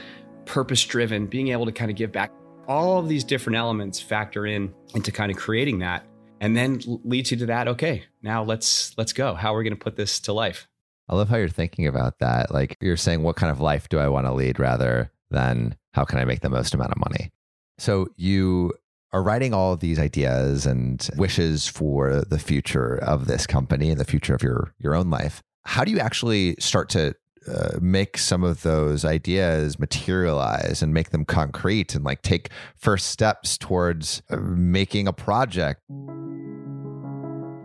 purpose 0.44 0.84
driven, 0.84 1.26
being 1.26 1.48
able 1.48 1.66
to 1.66 1.72
kind 1.72 1.90
of 1.90 1.96
give 1.96 2.12
back 2.12 2.30
all 2.68 2.98
of 2.98 3.08
these 3.08 3.24
different 3.24 3.56
elements 3.56 3.98
factor 3.98 4.46
in 4.46 4.72
into 4.94 5.10
kind 5.10 5.32
of 5.32 5.38
creating 5.38 5.78
that 5.78 6.04
and 6.40 6.56
then 6.56 6.80
leads 7.02 7.30
you 7.30 7.36
to 7.38 7.46
that 7.46 7.66
okay 7.66 8.04
now 8.22 8.44
let's 8.44 8.96
let's 8.98 9.12
go. 9.12 9.34
How 9.34 9.54
are 9.54 9.58
we 9.58 9.64
going 9.64 9.76
to 9.76 9.82
put 9.82 9.96
this 9.96 10.20
to 10.20 10.32
life 10.34 10.68
i 11.08 11.14
love 11.14 11.28
how 11.28 11.36
you're 11.36 11.48
thinking 11.48 11.86
about 11.86 12.18
that. 12.18 12.52
Like 12.52 12.76
you're 12.80 12.96
saying 12.96 13.22
what 13.22 13.36
kind 13.36 13.50
of 13.50 13.60
life 13.60 13.88
do 13.88 13.98
i 13.98 14.08
want 14.08 14.26
to 14.26 14.32
lead 14.32 14.58
rather 14.58 15.10
than 15.30 15.76
how 15.92 16.04
can 16.04 16.18
i 16.18 16.24
make 16.24 16.40
the 16.40 16.50
most 16.50 16.74
amount 16.74 16.92
of 16.92 16.98
money? 16.98 17.30
So 17.78 18.08
you 18.16 18.72
are 19.12 19.22
writing 19.22 19.54
all 19.54 19.72
of 19.72 19.80
these 19.80 19.98
ideas 19.98 20.66
and 20.66 21.08
wishes 21.16 21.66
for 21.66 22.22
the 22.22 22.38
future 22.38 22.96
of 22.96 23.26
this 23.26 23.46
company 23.46 23.90
and 23.90 23.98
the 23.98 24.04
future 24.04 24.34
of 24.34 24.42
your 24.42 24.74
your 24.78 24.94
own 24.94 25.10
life. 25.10 25.42
How 25.64 25.84
do 25.84 25.90
you 25.90 25.98
actually 25.98 26.56
start 26.58 26.88
to 26.90 27.14
uh, 27.48 27.78
make 27.80 28.18
some 28.18 28.44
of 28.44 28.62
those 28.62 29.04
ideas 29.04 29.78
materialize 29.78 30.82
and 30.82 30.92
make 30.92 31.10
them 31.10 31.24
concrete 31.24 31.94
and 31.94 32.04
like 32.04 32.20
take 32.20 32.50
first 32.76 33.08
steps 33.08 33.56
towards 33.56 34.22
uh, 34.28 34.36
making 34.36 35.08
a 35.08 35.12
project. 35.12 35.80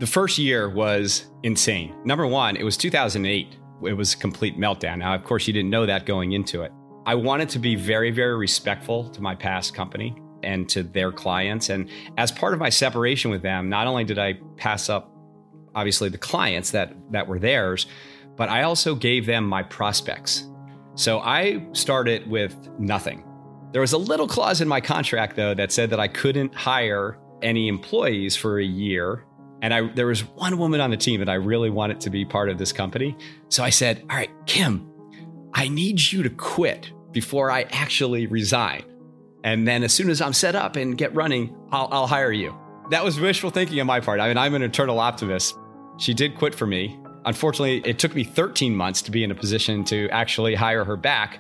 The 0.04 0.08
first 0.08 0.38
year 0.38 0.68
was 0.68 1.28
insane. 1.44 1.96
Number 2.04 2.28
one, 2.28 2.58
it 2.58 2.64
was 2.64 2.76
2008. 2.76 3.56
It 3.86 3.94
was 3.94 4.14
a 4.14 4.18
complete 4.18 4.58
meltdown. 4.58 4.98
Now, 4.98 5.16
of 5.16 5.24
course, 5.24 5.48
you 5.48 5.54
didn't 5.54 5.70
know 5.70 5.86
that 5.86 6.06
going 6.06 6.34
into 6.34 6.62
it. 6.64 6.74
I 7.06 7.16
wanted 7.16 7.48
to 7.52 7.60
be 7.60 7.76
very, 7.76 8.12
very 8.12 8.36
respectful 8.36 9.08
to 9.12 9.22
my 9.22 9.34
past 9.34 9.74
company 9.74 10.14
and 10.44 10.68
to 10.68 10.84
their 10.84 11.14
clients. 11.14 11.70
And 11.70 11.90
as 12.18 12.34
part 12.34 12.54
of 12.54 12.60
my 12.60 12.68
separation 12.68 13.32
with 13.32 13.44
them, 13.44 13.70
not 13.70 13.88
only 13.88 14.04
did 14.04 14.20
I 14.20 14.34
pass 14.58 14.90
up, 14.90 15.10
obviously, 15.74 16.10
the 16.10 16.18
clients 16.18 16.72
that, 16.72 16.94
that 17.12 17.26
were 17.26 17.40
theirs, 17.40 17.86
but 18.36 18.50
I 18.50 18.64
also 18.64 18.96
gave 18.96 19.26
them 19.26 19.48
my 19.48 19.64
prospects. 19.64 20.50
So 20.96 21.22
I 21.22 21.66
started 21.72 22.30
with 22.30 22.58
nothing. 22.78 23.24
There 23.72 23.80
was 23.80 23.94
a 23.94 23.98
little 23.98 24.28
clause 24.28 24.60
in 24.60 24.68
my 24.68 24.82
contract, 24.82 25.38
though, 25.38 25.54
that 25.54 25.72
said 25.72 25.92
that 25.92 26.02
I 26.02 26.10
couldn't 26.10 26.54
hire 26.54 27.20
any 27.42 27.70
employees 27.70 28.36
for 28.36 28.60
a 28.60 28.66
year. 28.66 29.26
And 29.64 29.74
I, 29.74 29.88
there 29.94 30.06
was 30.06 30.22
one 30.22 30.60
woman 30.60 30.80
on 30.80 30.92
the 30.92 30.98
team 30.98 31.20
that 31.20 31.30
I 31.30 31.36
really 31.36 31.72
wanted 31.72 32.00
to 32.02 32.12
be 32.12 32.24
part 32.26 32.50
of 32.50 32.60
this 32.60 32.72
company. 32.72 33.18
So 33.50 33.64
I 33.64 33.72
said, 33.72 34.06
All 34.12 34.18
right, 34.18 34.30
Kim, 34.46 34.88
I 35.56 35.68
need 35.68 36.12
you 36.12 36.22
to 36.22 36.30
quit 36.30 36.92
before 37.12 37.50
I 37.50 37.64
actually 37.72 38.28
resign. 38.28 38.84
And 39.44 39.68
then 39.68 39.84
as 39.84 39.92
soon 39.92 40.12
as 40.12 40.22
I'm 40.22 40.34
set 40.34 40.56
up 40.56 40.76
and 40.76 40.96
get 40.96 41.16
running, 41.16 41.56
I'll, 41.72 41.90
I'll 41.92 42.08
hire 42.08 42.32
you. 42.32 42.56
That 42.92 43.04
was 43.04 43.20
wishful 43.20 43.50
thinking 43.50 43.80
on 43.80 43.88
my 43.88 44.00
part. 44.00 44.20
I 44.20 44.28
mean, 44.28 44.38
I'm 44.38 44.54
an 44.54 44.62
eternal 44.62 45.00
optimist. 45.00 45.58
She 45.98 46.14
did 46.14 46.36
quit 46.36 46.54
for 46.54 46.68
me, 46.68 47.00
Unfortunately, 47.26 47.82
it 47.90 48.00
took 48.00 48.16
me 48.16 48.24
13 48.24 48.76
months 48.76 49.02
to 49.04 49.12
be 49.12 49.24
in 49.24 49.32
a 49.32 49.36
position 49.36 49.84
to 49.86 50.10
actually 50.10 50.56
hire 50.56 50.84
her 50.84 50.98
back. 50.98 51.40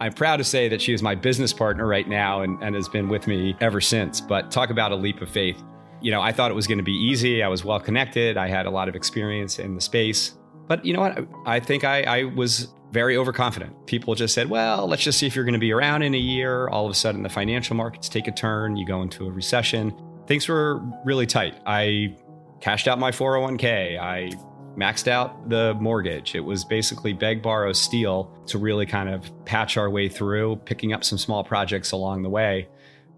I'm 0.00 0.12
proud 0.12 0.38
to 0.38 0.44
say 0.44 0.68
that 0.68 0.80
she 0.80 0.92
is 0.92 1.02
my 1.02 1.14
business 1.14 1.52
partner 1.52 1.86
right 1.86 2.08
now 2.08 2.40
and, 2.42 2.60
and 2.62 2.74
has 2.74 2.88
been 2.88 3.08
with 3.08 3.26
me 3.26 3.54
ever 3.60 3.80
since. 3.80 4.20
But 4.20 4.50
talk 4.50 4.70
about 4.70 4.92
a 4.92 4.96
leap 4.96 5.20
of 5.20 5.28
faith. 5.28 5.62
You 6.00 6.10
know, 6.10 6.20
I 6.20 6.32
thought 6.32 6.50
it 6.50 6.54
was 6.54 6.66
going 6.66 6.78
to 6.78 6.84
be 6.84 6.96
easy. 6.96 7.42
I 7.42 7.48
was 7.48 7.64
well 7.64 7.80
connected. 7.80 8.36
I 8.36 8.48
had 8.48 8.66
a 8.66 8.70
lot 8.70 8.88
of 8.88 8.94
experience 8.94 9.58
in 9.58 9.74
the 9.74 9.80
space. 9.80 10.34
But 10.66 10.84
you 10.84 10.92
know 10.92 11.00
what? 11.00 11.26
I 11.46 11.60
think 11.60 11.84
I, 11.84 12.02
I 12.02 12.24
was 12.24 12.68
very 12.92 13.16
overconfident. 13.16 13.86
People 13.86 14.14
just 14.14 14.34
said, 14.34 14.50
well, 14.50 14.86
let's 14.86 15.02
just 15.02 15.18
see 15.18 15.26
if 15.26 15.34
you're 15.34 15.44
going 15.44 15.54
to 15.54 15.60
be 15.60 15.72
around 15.72 16.02
in 16.02 16.14
a 16.14 16.18
year. 16.18 16.68
All 16.68 16.86
of 16.86 16.90
a 16.90 16.94
sudden, 16.94 17.22
the 17.22 17.28
financial 17.28 17.76
markets 17.76 18.08
take 18.08 18.28
a 18.28 18.32
turn. 18.32 18.76
You 18.76 18.86
go 18.86 19.02
into 19.02 19.26
a 19.26 19.30
recession. 19.30 19.92
Things 20.26 20.48
were 20.48 20.80
really 21.04 21.26
tight. 21.26 21.60
I 21.66 22.16
cashed 22.60 22.88
out 22.88 22.98
my 22.98 23.10
401k. 23.10 23.98
I 23.98 24.30
maxed 24.76 25.08
out 25.08 25.48
the 25.48 25.74
mortgage. 25.80 26.34
It 26.34 26.40
was 26.40 26.64
basically 26.64 27.12
beg, 27.12 27.42
borrow, 27.42 27.72
steal 27.72 28.32
to 28.46 28.58
really 28.58 28.86
kind 28.86 29.08
of 29.08 29.30
patch 29.44 29.76
our 29.76 29.90
way 29.90 30.08
through, 30.08 30.56
picking 30.64 30.92
up 30.92 31.04
some 31.04 31.18
small 31.18 31.44
projects 31.44 31.92
along 31.92 32.22
the 32.22 32.30
way. 32.30 32.68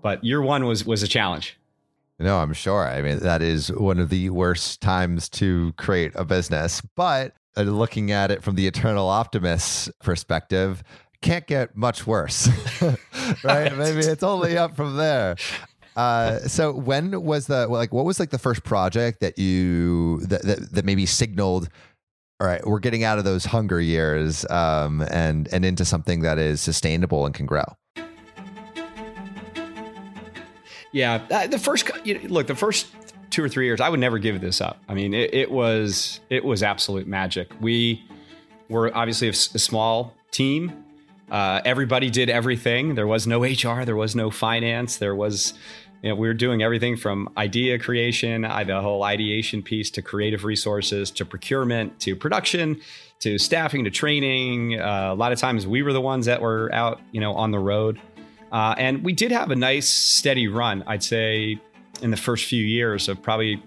But 0.03 0.25
year 0.25 0.43
one 0.43 0.65
was 0.65 0.85
was 0.85 1.03
a 1.03 1.09
challenge. 1.09 1.59
No, 2.23 2.39
I'm 2.39 2.53
sure. 2.53 2.87
I 2.87 3.03
mean, 3.03 3.19
that 3.19 3.43
is 3.43 3.73
one 3.73 3.99
of 3.99 4.09
the 4.09 4.31
worst 4.31 4.81
times 4.81 5.29
to 5.31 5.73
create 5.77 6.13
a 6.15 6.25
business. 6.25 6.81
But 6.95 7.35
uh, 7.57 7.63
looking 7.63 8.13
at 8.13 8.31
it 8.31 8.43
from 8.43 8.55
the 8.55 8.67
eternal 8.67 9.09
optimist 9.09 9.91
perspective, 10.01 10.83
can't 11.21 11.47
get 11.47 11.77
much 11.77 12.07
worse, 12.07 12.49
right? 13.45 13.77
Maybe 13.77 14.01
it's 14.01 14.23
only 14.23 14.57
up 14.57 14.77
from 14.77 14.97
there. 14.97 15.37
Uh, 15.97 16.39
so 16.41 16.73
when 16.73 17.23
was 17.23 17.47
the 17.47 17.67
like 17.67 17.93
what 17.93 18.05
was 18.05 18.19
like 18.19 18.31
the 18.31 18.39
first 18.39 18.65
project 18.65 19.21
that 19.21 19.39
you 19.39 20.21
that 20.21 20.43
that, 20.43 20.73
that 20.73 20.85
maybe 20.85 21.05
signaled 21.05 21.69
all 22.41 22.47
right 22.47 22.67
we're 22.67 22.79
getting 22.79 23.05
out 23.05 23.19
of 23.19 23.25
those 23.25 23.45
hunger 23.45 23.79
years 23.79 24.49
um, 24.49 25.03
and 25.11 25.53
and 25.53 25.67
into 25.67 25.85
something 25.85 26.21
that 26.21 26.39
is 26.39 26.63
sustainable 26.63 27.27
and 27.27 27.35
can 27.35 27.45
grow 27.45 27.65
yeah. 30.93 31.23
Uh, 31.31 31.47
the 31.47 31.59
first 31.59 31.91
you 32.05 32.15
know, 32.15 32.29
look 32.29 32.47
the 32.47 32.55
first 32.55 32.87
two 33.31 33.43
or 33.43 33.49
three 33.49 33.65
years 33.65 33.81
i 33.81 33.89
would 33.89 34.01
never 34.01 34.19
give 34.19 34.41
this 34.41 34.61
up. 34.61 34.79
I 34.89 34.95
mean 34.95 35.15
it, 35.15 35.33
it 35.35 35.51
was 35.51 36.21
it 36.31 36.45
was 36.45 36.63
absolute 36.63 37.07
magic. 37.07 37.51
We 37.61 38.05
were 38.69 38.95
obviously 38.97 39.29
a, 39.29 39.31
a 39.31 39.59
small 39.59 40.15
team. 40.31 40.85
Uh, 41.31 41.63
everybody 41.65 42.11
did 42.11 42.29
everything. 42.29 42.95
There 42.95 43.07
was 43.07 43.27
no 43.27 43.43
hr 43.43 43.85
there 43.85 43.97
was 43.97 44.15
no 44.15 44.31
finance 44.31 44.99
there 44.99 45.15
was 45.15 45.55
You 46.03 46.11
know, 46.11 46.17
we 46.17 46.27
were 46.27 46.35
doing 46.35 46.63
everything 46.63 46.97
from 46.97 47.29
idea 47.37 47.79
creation, 47.79 48.43
the 48.43 48.81
whole 48.83 49.05
ideation 49.05 49.63
piece, 49.63 49.89
to 49.93 50.03
creative 50.03 50.45
resources, 50.45 51.13
to 51.13 51.25
procurement, 51.25 52.01
to 52.01 52.17
production, 52.17 52.81
to 53.21 53.39
staffing, 53.39 53.85
to 53.85 53.91
training. 53.91 54.81
Uh, 54.81 55.11
a 55.13 55.15
lot 55.15 55.31
of 55.31 55.39
times, 55.39 55.65
we 55.65 55.81
were 55.83 55.93
the 55.93 56.01
ones 56.01 56.27
that 56.27 56.43
were 56.43 56.69
out, 56.75 57.01
you 57.13 57.21
know, 57.21 57.35
on 57.35 57.53
the 57.53 57.59
road, 57.59 58.01
uh, 58.53 58.75
and 58.79 59.03
we 59.03 59.13
did 59.13 59.33
have 59.33 59.51
a 59.51 59.57
nice 59.57 59.89
steady 59.89 60.47
run. 60.47 60.85
I'd 60.87 61.03
say 61.03 61.59
in 62.01 62.11
the 62.11 62.17
first 62.17 62.45
few 62.45 62.65
years 62.65 63.09
of 63.09 63.21
probably 63.23 63.63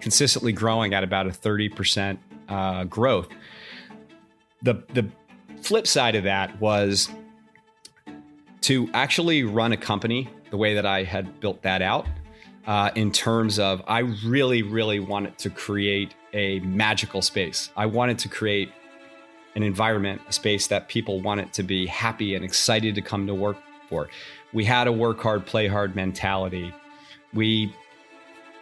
consistently 0.00 0.52
growing 0.52 0.94
at 0.94 1.02
about 1.02 1.26
a 1.26 1.32
thirty 1.32 1.68
percent 1.68 2.20
uh, 2.48 2.84
growth. 2.84 3.28
The 4.62 4.74
the 4.92 5.08
flip 5.62 5.86
side 5.86 6.14
of 6.14 6.24
that 6.24 6.60
was 6.60 7.08
to 8.62 8.88
actually 8.94 9.42
run 9.42 9.72
a 9.72 9.76
company 9.76 10.28
the 10.50 10.56
way 10.56 10.74
that 10.74 10.86
I 10.86 11.02
had 11.02 11.40
built 11.40 11.62
that 11.62 11.82
out. 11.82 12.06
Uh, 12.64 12.90
in 12.94 13.10
terms 13.10 13.58
of, 13.58 13.82
I 13.88 14.00
really, 14.24 14.62
really 14.62 15.00
wanted 15.00 15.36
to 15.38 15.50
create 15.50 16.14
a 16.32 16.60
magical 16.60 17.20
space. 17.20 17.70
I 17.76 17.86
wanted 17.86 18.20
to 18.20 18.28
create 18.28 18.70
an 19.56 19.64
environment, 19.64 20.20
a 20.28 20.32
space 20.32 20.68
that 20.68 20.88
people 20.88 21.20
wanted 21.20 21.52
to 21.54 21.64
be 21.64 21.86
happy 21.86 22.36
and 22.36 22.44
excited 22.44 22.94
to 22.94 23.02
come 23.02 23.26
to 23.26 23.34
work 23.34 23.56
for. 23.92 24.08
We 24.52 24.64
had 24.64 24.86
a 24.86 24.92
work 24.92 25.20
hard, 25.20 25.44
play 25.46 25.68
hard 25.68 25.94
mentality. 25.94 26.72
We 27.34 27.74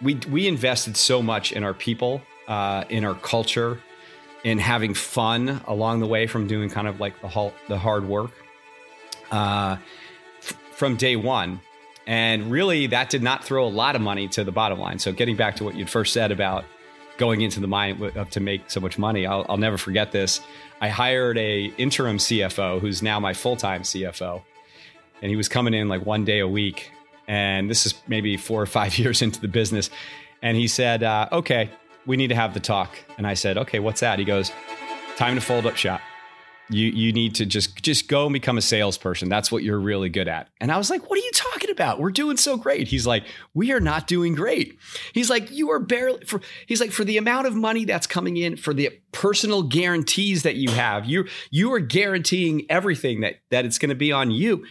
we 0.02 0.14
we 0.28 0.48
invested 0.48 0.96
so 0.96 1.22
much 1.22 1.52
in 1.52 1.62
our 1.64 1.74
people, 1.74 2.22
uh, 2.48 2.84
in 2.88 3.04
our 3.04 3.14
culture, 3.14 3.80
in 4.44 4.58
having 4.58 4.94
fun 4.94 5.60
along 5.66 6.00
the 6.00 6.06
way 6.06 6.26
from 6.26 6.46
doing 6.46 6.68
kind 6.68 6.88
of 6.88 7.00
like 7.00 7.20
the 7.20 7.52
the 7.68 7.78
hard 7.78 8.06
work 8.08 8.32
uh, 9.30 9.76
f- 10.38 10.56
from 10.72 10.96
day 10.96 11.16
one. 11.16 11.60
And 12.06 12.50
really, 12.50 12.88
that 12.88 13.10
did 13.10 13.22
not 13.22 13.44
throw 13.44 13.66
a 13.66 13.70
lot 13.70 13.94
of 13.94 14.02
money 14.02 14.26
to 14.28 14.42
the 14.42 14.50
bottom 14.50 14.80
line. 14.80 14.98
So, 14.98 15.12
getting 15.12 15.36
back 15.36 15.56
to 15.56 15.64
what 15.64 15.76
you'd 15.76 15.90
first 15.90 16.12
said 16.12 16.32
about 16.32 16.64
going 17.18 17.42
into 17.42 17.60
the 17.60 17.68
mine 17.68 18.00
to 18.30 18.40
make 18.40 18.70
so 18.70 18.80
much 18.80 18.98
money, 18.98 19.26
I'll, 19.26 19.44
I'll 19.48 19.58
never 19.58 19.76
forget 19.76 20.10
this. 20.10 20.40
I 20.80 20.88
hired 20.88 21.36
a 21.36 21.66
interim 21.76 22.16
CFO 22.16 22.80
who's 22.80 23.02
now 23.02 23.20
my 23.20 23.34
full 23.34 23.56
time 23.56 23.82
CFO, 23.82 24.42
and 25.22 25.30
he 25.30 25.36
was 25.36 25.48
coming 25.48 25.74
in 25.74 25.88
like 25.88 26.04
one 26.04 26.24
day 26.24 26.40
a 26.40 26.48
week. 26.48 26.92
And 27.28 27.70
this 27.70 27.86
is 27.86 27.94
maybe 28.08 28.36
four 28.36 28.60
or 28.60 28.66
five 28.66 28.98
years 28.98 29.22
into 29.22 29.40
the 29.40 29.48
business. 29.48 29.90
And 30.42 30.56
he 30.56 30.68
said, 30.68 31.02
uh, 31.02 31.28
"Okay, 31.32 31.70
we 32.06 32.16
need 32.16 32.28
to 32.28 32.34
have 32.34 32.54
the 32.54 32.60
talk." 32.60 32.96
And 33.18 33.26
I 33.26 33.34
said, 33.34 33.58
"Okay, 33.58 33.78
what's 33.78 34.00
that?" 34.00 34.18
He 34.18 34.24
goes, 34.24 34.52
"Time 35.16 35.34
to 35.34 35.40
fold 35.40 35.66
up 35.66 35.76
shop." 35.76 36.00
you 36.70 36.86
you 36.86 37.12
need 37.12 37.34
to 37.34 37.46
just 37.46 37.82
just 37.82 38.08
go 38.08 38.26
and 38.26 38.32
become 38.32 38.56
a 38.56 38.62
salesperson. 38.62 39.28
That's 39.28 39.50
what 39.50 39.62
you're 39.62 39.78
really 39.78 40.08
good 40.08 40.28
at. 40.28 40.48
And 40.60 40.70
I 40.70 40.78
was 40.78 40.88
like, 40.88 41.10
"What 41.10 41.18
are 41.18 41.22
you 41.22 41.30
talking 41.34 41.70
about? 41.70 41.98
We're 41.98 42.10
doing 42.10 42.36
so 42.36 42.56
great." 42.56 42.88
He's 42.88 43.06
like, 43.06 43.24
"We 43.54 43.72
are 43.72 43.80
not 43.80 44.06
doing 44.06 44.34
great." 44.34 44.78
He's 45.12 45.28
like, 45.28 45.50
"You 45.50 45.70
are 45.70 45.80
barely 45.80 46.24
for." 46.24 46.40
He's 46.66 46.80
like, 46.80 46.92
"For 46.92 47.04
the 47.04 47.18
amount 47.18 47.46
of 47.46 47.54
money 47.54 47.84
that's 47.84 48.06
coming 48.06 48.36
in, 48.36 48.56
for 48.56 48.72
the 48.72 48.90
personal 49.12 49.62
guarantees 49.64 50.44
that 50.44 50.56
you 50.56 50.70
have, 50.70 51.06
you 51.06 51.26
you 51.50 51.72
are 51.72 51.80
guaranteeing 51.80 52.70
everything 52.70 53.20
that 53.20 53.40
that 53.50 53.64
it's 53.64 53.78
going 53.78 53.90
to 53.90 53.94
be 53.96 54.12
on 54.12 54.30
you." 54.30 54.64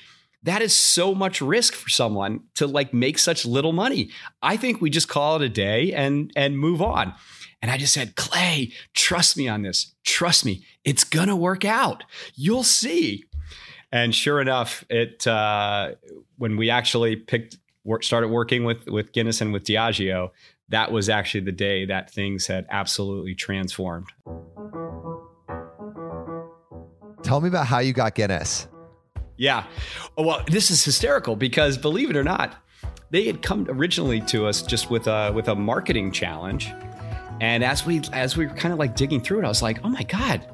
That 0.43 0.61
is 0.61 0.73
so 0.73 1.13
much 1.13 1.41
risk 1.41 1.73
for 1.73 1.89
someone 1.89 2.41
to 2.55 2.65
like 2.65 2.93
make 2.93 3.19
such 3.19 3.45
little 3.45 3.73
money. 3.73 4.09
I 4.41 4.55
think 4.57 4.81
we 4.81 4.89
just 4.89 5.09
call 5.09 5.35
it 5.35 5.41
a 5.41 5.49
day 5.49 5.91
and 5.93 6.31
and 6.35 6.57
move 6.57 6.81
on. 6.81 7.13
And 7.61 7.69
I 7.69 7.77
just 7.77 7.93
said, 7.93 8.15
Clay, 8.15 8.71
trust 8.93 9.35
me 9.35 9.47
on 9.49 9.63
this. 9.63 9.93
Trust 10.05 10.45
me. 10.45 10.63
It's 10.85 11.03
going 11.03 11.27
to 11.27 11.35
work 11.35 11.65
out. 11.65 12.05
You'll 12.35 12.63
see. 12.63 13.25
And 13.91 14.15
sure 14.15 14.39
enough, 14.39 14.85
it 14.89 15.27
uh, 15.27 15.95
when 16.37 16.55
we 16.55 16.69
actually 16.69 17.15
picked 17.17 17.57
work, 17.83 18.03
started 18.03 18.29
working 18.29 18.63
with 18.63 18.87
with 18.87 19.11
Guinness 19.11 19.41
and 19.41 19.51
with 19.51 19.65
Diageo, 19.65 20.29
that 20.69 20.91
was 20.91 21.09
actually 21.09 21.41
the 21.41 21.51
day 21.51 21.85
that 21.85 22.11
things 22.11 22.47
had 22.47 22.65
absolutely 22.69 23.35
transformed. 23.35 24.07
Tell 27.23 27.41
me 27.41 27.49
about 27.49 27.67
how 27.67 27.79
you 27.79 27.91
got 27.93 28.15
Guinness. 28.15 28.67
Yeah. 29.39 29.63
Oh, 30.17 30.23
well, 30.23 30.43
this 30.47 30.69
is 30.69 30.83
hysterical 30.83 31.35
because 31.35 31.77
believe 31.77 32.09
it 32.11 32.15
or 32.15 32.23
not, 32.23 32.55
they 33.09 33.25
had 33.25 33.41
come 33.41 33.65
originally 33.69 34.21
to 34.21 34.45
us 34.45 34.61
just 34.61 34.91
with 34.91 35.07
a 35.07 35.31
with 35.33 35.47
a 35.47 35.55
marketing 35.55 36.11
challenge 36.11 36.71
and 37.41 37.63
as 37.63 37.85
we 37.85 38.01
as 38.11 38.35
we 38.35 38.47
were 38.47 38.53
kind 38.53 38.73
of 38.73 38.79
like 38.79 38.95
digging 38.95 39.21
through 39.21 39.39
it, 39.39 39.45
I 39.45 39.47
was 39.47 39.61
like, 39.61 39.79
oh 39.83 39.89
my 39.89 40.03
God, 40.03 40.47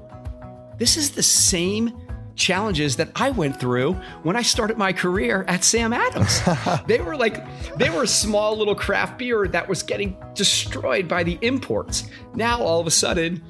this 0.78 0.98
is 0.98 1.12
the 1.12 1.24
same 1.24 1.94
challenges 2.36 2.98
that 2.98 3.10
I 3.16 3.32
went 3.32 3.60
through 3.60 3.94
when 4.24 4.36
I 4.36 4.42
started 4.42 4.78
my 4.78 4.92
career 4.92 5.46
at 5.48 5.64
Sam 5.64 5.94
Adams. 5.94 6.42
they 6.88 7.00
were 7.00 7.16
like, 7.16 7.44
they 7.78 7.90
were 7.90 8.04
a 8.04 8.08
small 8.08 8.58
little 8.58 8.76
craft 8.76 9.18
beer 9.18 9.48
that 9.48 9.68
was 9.68 9.82
getting 9.84 10.18
destroyed 10.34 11.08
by 11.08 11.24
the 11.24 11.40
imports. 11.42 12.10
Now 12.36 12.62
all 12.62 12.80
of 12.80 12.88
a 12.88 12.92
sudden, 12.92 13.42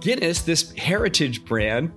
Guinness, 0.00 0.42
this 0.42 0.70
heritage 0.72 1.44
brand, 1.44 1.92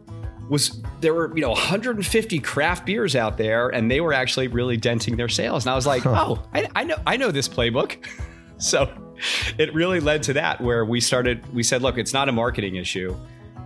was 0.50 0.81
there 1.02 1.14
were 1.14 1.36
you 1.36 1.42
know 1.42 1.50
150 1.50 2.40
craft 2.40 2.86
beers 2.86 3.16
out 3.16 3.38
there, 3.38 3.70
and 3.70 3.90
they 3.90 4.02
were 4.02 4.14
actually 4.14 4.48
really 4.48 4.78
denting 4.78 5.18
their 5.18 5.30
sales. 5.30 5.66
And 5.66 5.72
I 5.72 5.76
was 5.76 5.86
like, 5.86 6.06
oh, 6.06 6.42
I, 6.54 6.70
I 6.76 6.84
know 6.84 6.98
I 7.06 7.18
know 7.18 7.32
this 7.32 7.50
playbook. 7.50 7.98
so 8.58 8.90
it 9.58 9.74
really 9.74 10.00
led 10.00 10.24
to 10.24 10.34
that 10.34 10.62
where 10.62 10.86
we 10.86 11.00
started 11.00 11.46
we 11.54 11.64
said 11.64 11.82
look 11.82 11.98
it's 11.98 12.14
not 12.14 12.30
a 12.30 12.32
marketing 12.32 12.76
issue. 12.76 13.16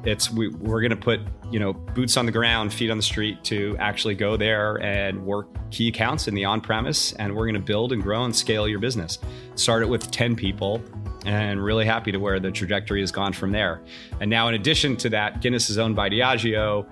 It's 0.04 0.32
we, 0.32 0.50
we're 0.50 0.82
going 0.82 0.92
to 0.92 0.96
put 0.96 1.20
you 1.52 1.60
know 1.60 1.74
boots 1.74 2.16
on 2.18 2.26
the 2.26 2.32
ground 2.32 2.74
feet 2.74 2.90
on 2.90 2.98
the 2.98 3.04
street 3.04 3.44
to 3.46 3.76
actually 3.80 4.16
go 4.16 4.38
there 4.38 4.82
and 4.82 5.26
work 5.26 5.48
key 5.72 5.88
accounts 5.88 6.28
in 6.28 6.36
the 6.36 6.46
on-premise 6.46 7.14
and 7.14 7.36
we're 7.36 7.46
going 7.46 7.56
to 7.56 7.60
build 7.60 7.92
and 7.92 8.02
grow 8.02 8.24
and 8.24 8.36
scale 8.36 8.68
your 8.68 8.80
business. 8.80 9.20
Start 9.56 9.84
it 9.84 9.90
with 9.90 10.10
10 10.12 10.36
people 10.36 10.82
and 11.26 11.64
really 11.64 11.86
happy 11.86 12.12
to 12.12 12.20
where 12.20 12.40
the 12.40 12.52
trajectory 12.52 13.02
has 13.02 13.12
gone 13.12 13.34
from 13.34 13.52
there. 13.52 13.82
And 14.22 14.30
now 14.30 14.48
in 14.48 14.54
addition 14.54 14.96
to 14.98 15.10
that 15.10 15.42
guinness 15.42 15.70
is 15.72 15.78
owned 15.78 15.96
by 15.96 16.10
diageo 16.10 16.88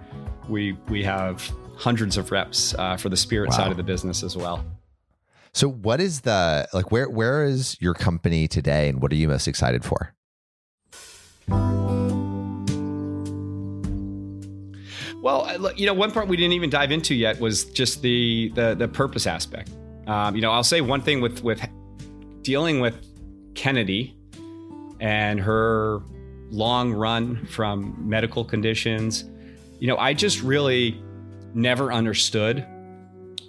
we 0.49 0.73
we 0.89 1.03
have 1.03 1.51
hundreds 1.77 2.17
of 2.17 2.31
reps 2.31 2.73
uh, 2.75 2.97
for 2.97 3.09
the 3.09 3.17
spirit 3.17 3.49
wow. 3.49 3.57
side 3.57 3.71
of 3.71 3.77
the 3.77 3.83
business 3.83 4.23
as 4.23 4.37
well 4.37 4.63
so 5.53 5.69
what 5.69 6.01
is 6.01 6.21
the 6.21 6.67
like 6.73 6.91
where 6.91 7.07
where 7.07 7.45
is 7.45 7.77
your 7.79 7.93
company 7.93 8.47
today 8.47 8.89
and 8.89 9.01
what 9.01 9.11
are 9.11 9.15
you 9.15 9.27
most 9.27 9.47
excited 9.47 9.85
for? 9.85 10.13
Well, 15.21 15.73
you 15.77 15.85
know, 15.85 15.93
one 15.93 16.11
part 16.11 16.27
we 16.27 16.35
didn't 16.35 16.53
even 16.53 16.69
dive 16.69 16.91
into 16.91 17.13
yet 17.13 17.39
was 17.39 17.65
just 17.65 18.01
the 18.01 18.51
the, 18.55 18.73
the 18.73 18.87
purpose 18.87 19.27
aspect. 19.27 19.69
Um, 20.07 20.35
you 20.35 20.41
know, 20.41 20.51
I'll 20.51 20.63
say 20.63 20.81
one 20.81 21.01
thing 21.01 21.21
with 21.21 21.43
with 21.43 21.61
dealing 22.41 22.79
with 22.79 22.95
Kennedy 23.53 24.17
and 24.99 25.39
her 25.39 26.01
long 26.49 26.93
run 26.93 27.45
from 27.45 27.95
medical 27.99 28.43
conditions. 28.43 29.23
You 29.83 29.89
know, 29.89 29.97
I 29.97 30.13
just 30.13 30.41
really 30.41 31.03
never 31.53 31.91
understood 31.91 32.65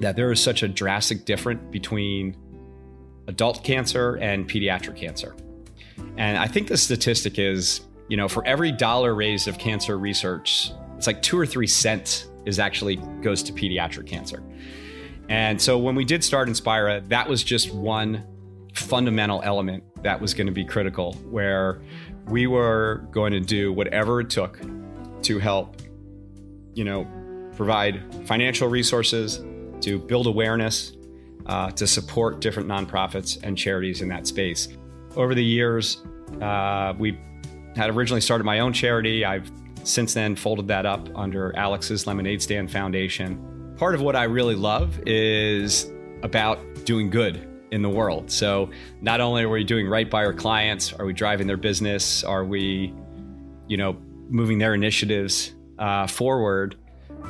that 0.00 0.16
there 0.16 0.32
is 0.32 0.42
such 0.42 0.64
a 0.64 0.68
drastic 0.68 1.24
difference 1.24 1.62
between 1.70 2.36
adult 3.28 3.62
cancer 3.62 4.16
and 4.16 4.50
pediatric 4.50 4.96
cancer. 4.96 5.36
And 6.16 6.36
I 6.36 6.48
think 6.48 6.66
the 6.66 6.76
statistic 6.76 7.38
is, 7.38 7.82
you 8.08 8.16
know, 8.16 8.26
for 8.26 8.44
every 8.44 8.72
dollar 8.72 9.14
raised 9.14 9.46
of 9.46 9.58
cancer 9.58 9.96
research, 9.96 10.72
it's 10.96 11.06
like 11.06 11.22
two 11.22 11.38
or 11.38 11.46
three 11.46 11.68
cents 11.68 12.28
is 12.46 12.58
actually 12.58 12.96
goes 13.22 13.40
to 13.44 13.52
pediatric 13.52 14.08
cancer. 14.08 14.42
And 15.28 15.62
so 15.62 15.78
when 15.78 15.94
we 15.94 16.04
did 16.04 16.24
start 16.24 16.48
Inspira, 16.48 17.08
that 17.10 17.28
was 17.28 17.44
just 17.44 17.72
one 17.72 18.26
fundamental 18.74 19.40
element 19.44 19.84
that 20.02 20.20
was 20.20 20.34
going 20.34 20.48
to 20.48 20.52
be 20.52 20.64
critical, 20.64 21.12
where 21.30 21.80
we 22.26 22.48
were 22.48 23.06
going 23.12 23.32
to 23.34 23.40
do 23.40 23.72
whatever 23.72 24.20
it 24.20 24.30
took 24.30 24.58
to 25.22 25.38
help, 25.38 25.76
you 26.74 26.84
know, 26.84 27.06
provide 27.56 28.02
financial 28.26 28.68
resources, 28.68 29.42
to 29.80 29.98
build 29.98 30.26
awareness, 30.26 30.92
uh, 31.46 31.70
to 31.72 31.86
support 31.86 32.40
different 32.40 32.68
nonprofits 32.68 33.38
and 33.42 33.56
charities 33.56 34.00
in 34.00 34.08
that 34.08 34.26
space. 34.26 34.68
Over 35.16 35.34
the 35.34 35.44
years, 35.44 36.02
uh, 36.40 36.94
we 36.98 37.18
had 37.76 37.90
originally 37.90 38.20
started 38.20 38.44
my 38.44 38.60
own 38.60 38.72
charity. 38.72 39.24
I've 39.24 39.50
since 39.82 40.14
then 40.14 40.34
folded 40.34 40.68
that 40.68 40.86
up 40.86 41.08
under 41.14 41.54
Alex's 41.56 42.06
Lemonade 42.06 42.40
Stand 42.40 42.70
Foundation. 42.70 43.74
Part 43.76 43.94
of 43.94 44.00
what 44.00 44.16
I 44.16 44.24
really 44.24 44.54
love 44.54 44.98
is 45.06 45.92
about 46.22 46.58
doing 46.84 47.10
good 47.10 47.46
in 47.70 47.82
the 47.82 47.90
world. 47.90 48.30
So 48.30 48.70
not 49.02 49.20
only 49.20 49.42
are 49.42 49.48
we 49.48 49.64
doing 49.64 49.86
right 49.86 50.08
by 50.08 50.24
our 50.24 50.32
clients, 50.32 50.92
are 50.94 51.04
we 51.04 51.12
driving 51.12 51.46
their 51.46 51.56
business, 51.58 52.24
are 52.24 52.44
we, 52.44 52.94
you 53.68 53.76
know, 53.76 53.96
moving 54.30 54.58
their 54.58 54.72
initiatives 54.72 55.52
uh, 55.78 56.06
forward, 56.06 56.76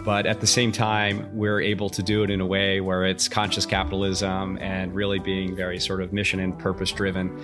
but 0.04 0.26
at 0.26 0.40
the 0.40 0.46
same 0.46 0.72
time, 0.72 1.28
we're 1.36 1.60
able 1.60 1.88
to 1.90 2.02
do 2.02 2.22
it 2.22 2.30
in 2.30 2.40
a 2.40 2.46
way 2.46 2.80
where 2.80 3.04
it's 3.04 3.28
conscious 3.28 3.66
capitalism 3.66 4.58
and 4.58 4.94
really 4.94 5.18
being 5.18 5.54
very 5.54 5.78
sort 5.78 6.00
of 6.00 6.12
mission 6.12 6.40
and 6.40 6.58
purpose 6.58 6.92
driven. 6.92 7.42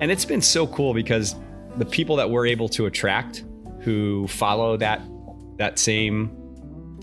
And 0.00 0.10
it's 0.10 0.24
been 0.24 0.42
so 0.42 0.66
cool 0.66 0.94
because 0.94 1.34
the 1.76 1.84
people 1.84 2.16
that 2.16 2.30
we're 2.30 2.46
able 2.46 2.68
to 2.70 2.86
attract 2.86 3.44
who 3.80 4.26
follow 4.28 4.76
that 4.76 5.00
that 5.56 5.78
same 5.78 6.30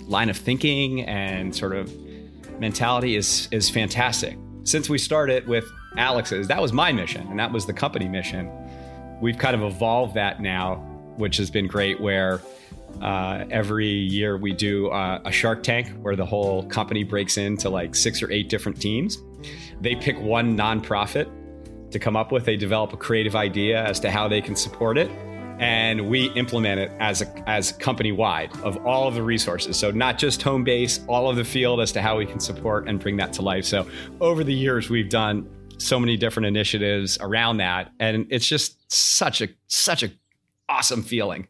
line 0.08 0.30
of 0.30 0.38
thinking 0.38 1.02
and 1.02 1.56
sort 1.56 1.76
of 1.76 1.92
mentality 2.60 3.16
is 3.16 3.48
is 3.52 3.70
fantastic. 3.70 4.38
since 4.68 4.90
we 4.90 4.98
started 4.98 5.48
with 5.48 5.64
Alex's, 5.96 6.48
that 6.50 6.62
was 6.62 6.74
my 6.74 6.92
mission 6.92 7.26
and 7.30 7.40
that 7.40 7.52
was 7.52 7.66
the 7.66 7.74
company 7.74 8.08
mission. 8.10 8.52
We've 9.22 9.38
kind 9.38 9.56
of 9.56 9.64
evolved 9.64 10.16
that 10.16 10.42
now, 10.42 10.76
which 11.16 11.38
has 11.38 11.50
been 11.50 11.68
great. 11.68 12.00
Where 12.02 12.42
uh, 13.02 13.46
every 13.50 13.88
year 13.88 14.38
we 14.38 14.54
do 14.54 14.90
uh, 14.90 15.22
a 15.26 15.32
Shark 15.32 15.64
Tank 15.64 15.90
where 16.02 16.16
the 16.16 16.26
whole 16.26 16.64
company 16.68 17.04
breaks 17.04 17.38
into 17.38 17.70
like 17.70 17.96
six 17.96 18.22
or 18.22 18.32
eight 18.32 18.50
different 18.50 18.80
teams. 18.82 19.18
They 19.82 19.96
pick 19.96 20.20
one 20.20 20.58
nonprofit 20.58 21.30
to 21.92 22.00
come 22.00 22.16
up 22.16 22.32
with. 22.32 22.46
They 22.46 22.58
develop 22.58 22.94
a 22.94 22.98
creative 22.98 23.36
idea 23.36 23.84
as 23.84 24.00
to 24.02 24.12
how 24.12 24.28
they 24.28 24.42
can 24.42 24.56
support 24.56 24.98
it, 24.98 25.10
and 25.60 26.10
we 26.10 26.32
implement 26.32 26.80
it 26.80 26.92
as 27.00 27.22
a 27.22 27.50
as 27.50 27.72
company 27.74 28.12
wide 28.12 28.56
of 28.62 28.78
all 28.86 29.08
of 29.08 29.14
the 29.14 29.24
resources. 29.24 29.78
So 29.78 29.92
not 29.92 30.18
just 30.18 30.42
home 30.42 30.64
base, 30.64 31.00
all 31.08 31.30
of 31.30 31.36
the 31.36 31.46
field 31.46 31.80
as 31.82 31.92
to 31.94 32.02
how 32.02 32.18
we 32.18 32.26
can 32.26 32.40
support 32.40 32.88
and 32.88 33.00
bring 33.00 33.18
that 33.18 33.34
to 33.34 33.42
life. 33.42 33.66
So 33.66 33.88
over 34.20 34.44
the 34.44 34.54
years, 34.54 34.90
we've 34.90 35.10
done 35.10 35.50
so 35.78 36.00
many 36.00 36.18
different 36.18 36.48
initiatives 36.48 37.18
around 37.22 37.58
that, 37.58 37.92
and 38.00 38.28
it's 38.30 38.48
just 38.48 38.92
such 38.92 39.42
a 39.42 39.50
such 39.68 40.04
a 40.04 40.12
awesome 40.70 41.04
feeling. 41.04 41.48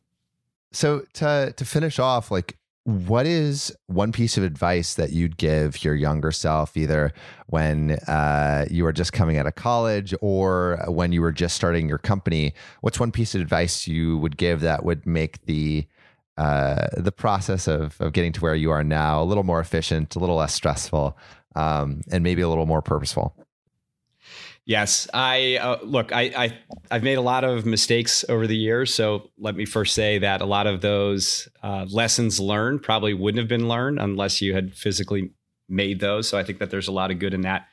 So 0.71 1.03
to 1.13 1.53
to 1.55 1.65
finish 1.65 1.99
off, 1.99 2.31
like 2.31 2.57
what 2.87 3.25
is 3.25 3.75
one 3.87 4.13
piece 4.13 4.37
of 4.37 4.43
advice 4.45 4.93
that 4.93 5.11
you'd 5.11 5.35
give 5.35 5.83
your 5.83 5.93
younger 5.93 6.31
self, 6.31 6.77
either 6.77 7.11
when 7.47 7.91
uh, 8.07 8.65
you 8.71 8.85
were 8.85 8.93
just 8.93 9.11
coming 9.11 9.37
out 9.37 9.45
of 9.45 9.55
college 9.55 10.13
or 10.21 10.81
when 10.87 11.11
you 11.11 11.21
were 11.21 11.33
just 11.33 11.55
starting 11.55 11.89
your 11.89 11.97
company? 11.97 12.53
What's 12.79 12.97
one 12.97 13.11
piece 13.11 13.35
of 13.35 13.41
advice 13.41 13.87
you 13.87 14.17
would 14.19 14.37
give 14.37 14.61
that 14.61 14.85
would 14.85 15.05
make 15.05 15.45
the 15.45 15.85
uh, 16.37 16.87
the 16.95 17.11
process 17.11 17.67
of 17.67 17.99
of 17.99 18.13
getting 18.13 18.31
to 18.33 18.41
where 18.41 18.55
you 18.55 18.71
are 18.71 18.85
now 18.85 19.21
a 19.21 19.25
little 19.25 19.43
more 19.43 19.59
efficient, 19.59 20.15
a 20.15 20.19
little 20.19 20.37
less 20.37 20.53
stressful, 20.53 21.17
um, 21.57 22.01
and 22.09 22.23
maybe 22.23 22.41
a 22.41 22.47
little 22.47 22.65
more 22.65 22.81
purposeful? 22.81 23.35
Yes, 24.67 25.07
I 25.13 25.59
uh, 25.61 25.77
look. 25.81 26.11
I, 26.11 26.23
I 26.23 26.57
I've 26.91 27.01
made 27.01 27.17
a 27.17 27.21
lot 27.21 27.45
of 27.45 27.65
mistakes 27.65 28.25
over 28.27 28.45
the 28.47 28.57
years. 28.57 28.93
So 28.93 29.31
let 29.37 29.55
me 29.55 29.63
first 29.63 29.95
say 29.95 30.17
that 30.17 30.41
a 30.41 30.45
lot 30.45 30.67
of 30.67 30.81
those 30.81 31.47
uh, 31.63 31.85
lessons 31.89 32.37
learned 32.37 32.83
probably 32.83 33.13
wouldn't 33.13 33.39
have 33.39 33.47
been 33.47 33.69
learned 33.69 33.97
unless 33.97 34.41
you 34.41 34.53
had 34.53 34.75
physically 34.75 35.31
made 35.69 36.01
those. 36.01 36.27
So 36.27 36.37
I 36.37 36.43
think 36.43 36.59
that 36.59 36.69
there's 36.69 36.89
a 36.89 36.91
lot 36.91 37.11
of 37.11 37.19
good 37.19 37.33
in 37.33 37.41
that. 37.41 37.67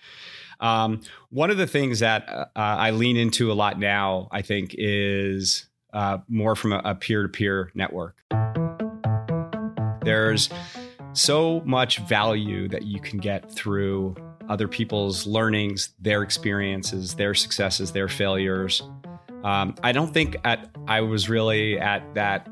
Um, 0.60 1.00
one 1.30 1.50
of 1.50 1.56
the 1.56 1.66
things 1.66 1.98
that 1.98 2.28
uh, 2.28 2.46
I 2.54 2.92
lean 2.92 3.16
into 3.16 3.50
a 3.50 3.54
lot 3.54 3.76
now, 3.76 4.28
I 4.30 4.42
think, 4.42 4.72
is 4.78 5.66
uh, 5.92 6.18
more 6.28 6.54
from 6.54 6.74
a 6.74 6.94
peer 6.94 7.24
to 7.24 7.28
peer 7.28 7.72
network. 7.74 8.16
There's 10.02 10.48
so 11.12 11.60
much 11.64 11.98
value 11.98 12.68
that 12.68 12.82
you 12.82 13.00
can 13.00 13.18
get 13.18 13.50
through 13.50 14.14
other 14.48 14.68
people's 14.68 15.26
learnings, 15.26 15.90
their 16.00 16.22
experiences, 16.22 17.14
their 17.14 17.34
successes, 17.34 17.92
their 17.92 18.08
failures. 18.08 18.82
Um, 19.42 19.74
I 19.82 19.92
don't 19.92 20.12
think 20.12 20.36
at 20.44 20.70
I 20.86 21.02
was 21.02 21.28
really 21.28 21.78
at 21.78 22.14
that 22.14 22.48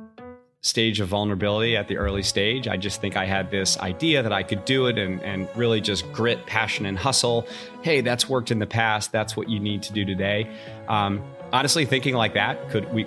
stage 0.62 1.00
of 1.00 1.08
vulnerability 1.08 1.76
at 1.76 1.88
the 1.88 1.96
early 1.96 2.22
stage. 2.22 2.68
I 2.68 2.76
just 2.76 3.00
think 3.00 3.16
I 3.16 3.26
had 3.26 3.50
this 3.50 3.78
idea 3.78 4.22
that 4.22 4.32
I 4.32 4.44
could 4.44 4.64
do 4.64 4.86
it 4.86 4.96
and, 4.96 5.20
and 5.22 5.48
really 5.56 5.80
just 5.80 6.10
grit, 6.12 6.46
passion, 6.46 6.86
and 6.86 6.96
hustle. 6.96 7.46
Hey, 7.82 8.00
that's 8.00 8.28
worked 8.28 8.50
in 8.50 8.60
the 8.60 8.66
past. 8.66 9.10
That's 9.10 9.36
what 9.36 9.48
you 9.48 9.58
need 9.58 9.82
to 9.84 9.92
do 9.92 10.04
today. 10.04 10.48
Um, 10.88 11.22
honestly, 11.52 11.84
thinking 11.84 12.14
like 12.14 12.34
that 12.34 12.70
could 12.70 12.92
we 12.94 13.06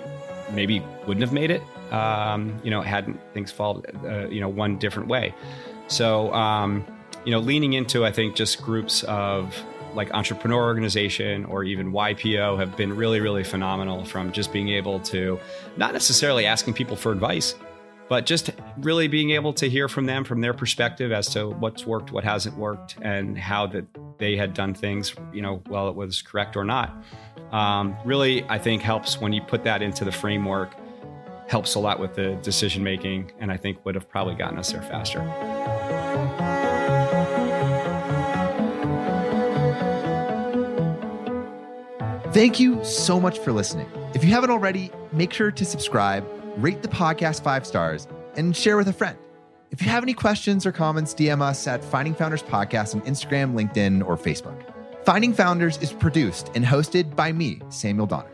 maybe 0.52 0.80
wouldn't 1.06 1.22
have 1.22 1.32
made 1.32 1.50
it. 1.50 1.62
Um, 1.92 2.60
you 2.62 2.70
know, 2.70 2.82
hadn't 2.82 3.18
things 3.32 3.50
fall 3.50 3.82
uh, 4.04 4.28
you 4.28 4.40
know 4.40 4.48
one 4.48 4.76
different 4.78 5.08
way. 5.08 5.34
So 5.88 6.32
um, 6.34 6.84
you 7.26 7.32
know, 7.32 7.40
leaning 7.40 7.74
into 7.74 8.06
I 8.06 8.12
think 8.12 8.36
just 8.36 8.62
groups 8.62 9.02
of 9.02 9.54
like 9.94 10.12
entrepreneur 10.14 10.62
organization 10.62 11.44
or 11.46 11.64
even 11.64 11.92
YPO 11.92 12.58
have 12.58 12.76
been 12.76 12.94
really, 12.94 13.20
really 13.20 13.42
phenomenal 13.42 14.04
from 14.04 14.30
just 14.30 14.52
being 14.52 14.68
able 14.68 15.00
to 15.00 15.40
not 15.76 15.92
necessarily 15.92 16.46
asking 16.46 16.74
people 16.74 16.96
for 16.96 17.10
advice, 17.10 17.54
but 18.08 18.26
just 18.26 18.50
really 18.78 19.08
being 19.08 19.30
able 19.30 19.52
to 19.54 19.68
hear 19.68 19.88
from 19.88 20.06
them 20.06 20.22
from 20.22 20.40
their 20.40 20.54
perspective 20.54 21.10
as 21.10 21.28
to 21.30 21.48
what's 21.48 21.84
worked, 21.86 22.12
what 22.12 22.22
hasn't 22.22 22.56
worked, 22.56 22.96
and 23.02 23.36
how 23.36 23.66
that 23.66 23.86
they 24.18 24.36
had 24.36 24.54
done 24.54 24.74
things, 24.74 25.14
you 25.32 25.42
know, 25.42 25.62
well, 25.68 25.88
it 25.88 25.96
was 25.96 26.22
correct 26.22 26.56
or 26.56 26.64
not. 26.64 26.94
Um, 27.50 27.96
really, 28.04 28.44
I 28.44 28.58
think 28.58 28.82
helps 28.82 29.20
when 29.20 29.32
you 29.32 29.42
put 29.42 29.64
that 29.64 29.82
into 29.82 30.04
the 30.04 30.12
framework, 30.12 30.74
helps 31.48 31.74
a 31.74 31.80
lot 31.80 31.98
with 31.98 32.14
the 32.14 32.34
decision 32.42 32.84
making, 32.84 33.32
and 33.40 33.50
I 33.50 33.56
think 33.56 33.84
would 33.84 33.94
have 33.94 34.08
probably 34.08 34.34
gotten 34.34 34.58
us 34.58 34.72
there 34.72 34.82
faster. 34.82 35.22
Thank 42.36 42.60
you 42.60 42.84
so 42.84 43.18
much 43.18 43.38
for 43.38 43.50
listening. 43.50 43.88
If 44.12 44.22
you 44.22 44.30
haven't 44.30 44.50
already, 44.50 44.90
make 45.10 45.32
sure 45.32 45.50
to 45.50 45.64
subscribe, 45.64 46.22
rate 46.58 46.82
the 46.82 46.88
podcast 46.88 47.42
five 47.42 47.66
stars, 47.66 48.06
and 48.36 48.54
share 48.54 48.76
with 48.76 48.88
a 48.88 48.92
friend. 48.92 49.16
If 49.70 49.80
you 49.80 49.88
have 49.88 50.02
any 50.02 50.12
questions 50.12 50.66
or 50.66 50.70
comments, 50.70 51.14
DM 51.14 51.40
us 51.40 51.66
at 51.66 51.82
Finding 51.82 52.14
Founders 52.14 52.42
Podcast 52.42 52.94
on 52.94 53.00
Instagram, 53.06 53.54
LinkedIn, 53.54 54.06
or 54.06 54.18
Facebook. 54.18 54.62
Finding 55.06 55.32
Founders 55.32 55.78
is 55.78 55.94
produced 55.94 56.50
and 56.54 56.62
hosted 56.62 57.16
by 57.16 57.32
me, 57.32 57.58
Samuel 57.70 58.06
Donner. 58.06 58.28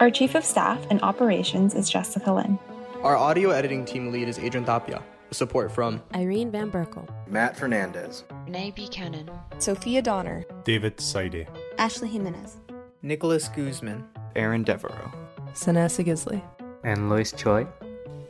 Our 0.00 0.10
Chief 0.10 0.34
of 0.34 0.44
Staff 0.44 0.84
and 0.90 1.00
Operations 1.02 1.76
is 1.76 1.88
Jessica 1.88 2.32
Lynn. 2.32 2.58
Our 3.04 3.16
audio 3.16 3.50
editing 3.50 3.84
team 3.84 4.10
lead 4.10 4.26
is 4.26 4.36
Adrian 4.40 4.64
Tapia. 4.64 5.00
Support 5.30 5.70
from 5.70 6.02
Irene 6.12 6.50
Van 6.50 6.72
Berkel, 6.72 7.08
Matt 7.28 7.56
Fernandez, 7.56 8.24
Renee 8.46 8.72
Buchanan, 8.72 9.30
Sophia 9.58 10.02
Donner, 10.02 10.44
David 10.64 10.98
Saide, 10.98 11.46
Ashley 11.78 12.08
Jimenez. 12.08 12.56
Nicholas 13.04 13.48
Guzman, 13.48 14.02
Aaron 14.34 14.62
Devereaux, 14.62 15.12
Sanessa 15.52 16.02
Gisley, 16.02 16.42
and 16.84 17.10
Lois 17.10 17.32
Choi. 17.32 17.66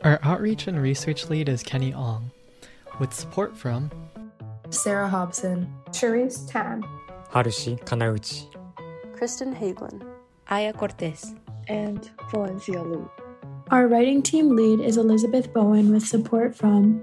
Our 0.03 0.19
outreach 0.21 0.67
and 0.67 0.81
research 0.81 1.29
lead 1.29 1.47
is 1.47 1.63
Kenny 1.63 1.93
Ong, 1.93 2.29
with 2.99 3.13
support 3.13 3.55
from 3.55 3.89
Sarah 4.71 5.07
Hobson, 5.07 5.73
Cherise 5.91 6.51
Tan, 6.51 6.83
Harushi 7.31 7.81
Kanauchi, 7.85 8.47
Kristen 9.15 9.55
Hagelin, 9.55 10.05
Aya 10.49 10.73
Cortez, 10.73 11.33
and 11.69 12.09
Valencia 12.29 12.83
Lu. 12.83 13.09
Our 13.71 13.87
writing 13.87 14.21
team 14.21 14.57
lead 14.57 14.81
is 14.81 14.97
Elizabeth 14.97 15.53
Bowen 15.53 15.93
with 15.93 16.05
support 16.05 16.53
from 16.53 17.01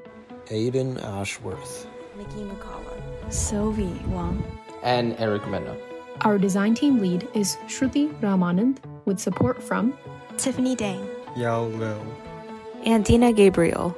Aiden 0.48 1.02
Ashworth, 1.02 1.87
Nikki 2.18 2.44
McCullough, 2.44 3.32
Sylvie 3.32 3.98
Wang, 4.08 4.44
and 4.82 5.16
Eric 5.18 5.48
Mena. 5.48 5.74
Our 6.22 6.38
design 6.38 6.74
team 6.74 6.98
lead 7.00 7.26
is 7.35 7.56
Shruti 7.66 8.14
Ramanand 8.20 8.78
with 9.06 9.18
support 9.18 9.61
from 9.61 9.98
Tiffany 10.37 10.76
Dang, 10.76 11.04
Yao 11.37 11.64
Liu, 11.64 12.00
and 12.85 13.04
Dina 13.04 13.32
Gabriel. 13.32 13.96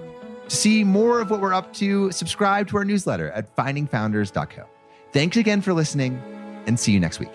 To 0.49 0.57
see 0.57 0.85
more 0.85 1.21
of 1.21 1.31
what 1.31 1.41
we're 1.41 1.53
up 1.53 1.75
to, 1.75 2.11
subscribe 2.13 2.69
to 2.69 2.79
our 2.79 2.85
newsletter 2.85 3.31
at 3.33 3.55
findingfounders.co. 3.57 4.65
Thanks 5.13 5.37
again 5.37 5.61
for 5.61 5.75
listening 5.75 6.21
and 6.67 6.81
see 6.81 6.93
you 6.93 7.01
next 7.01 7.21
week. 7.21 7.31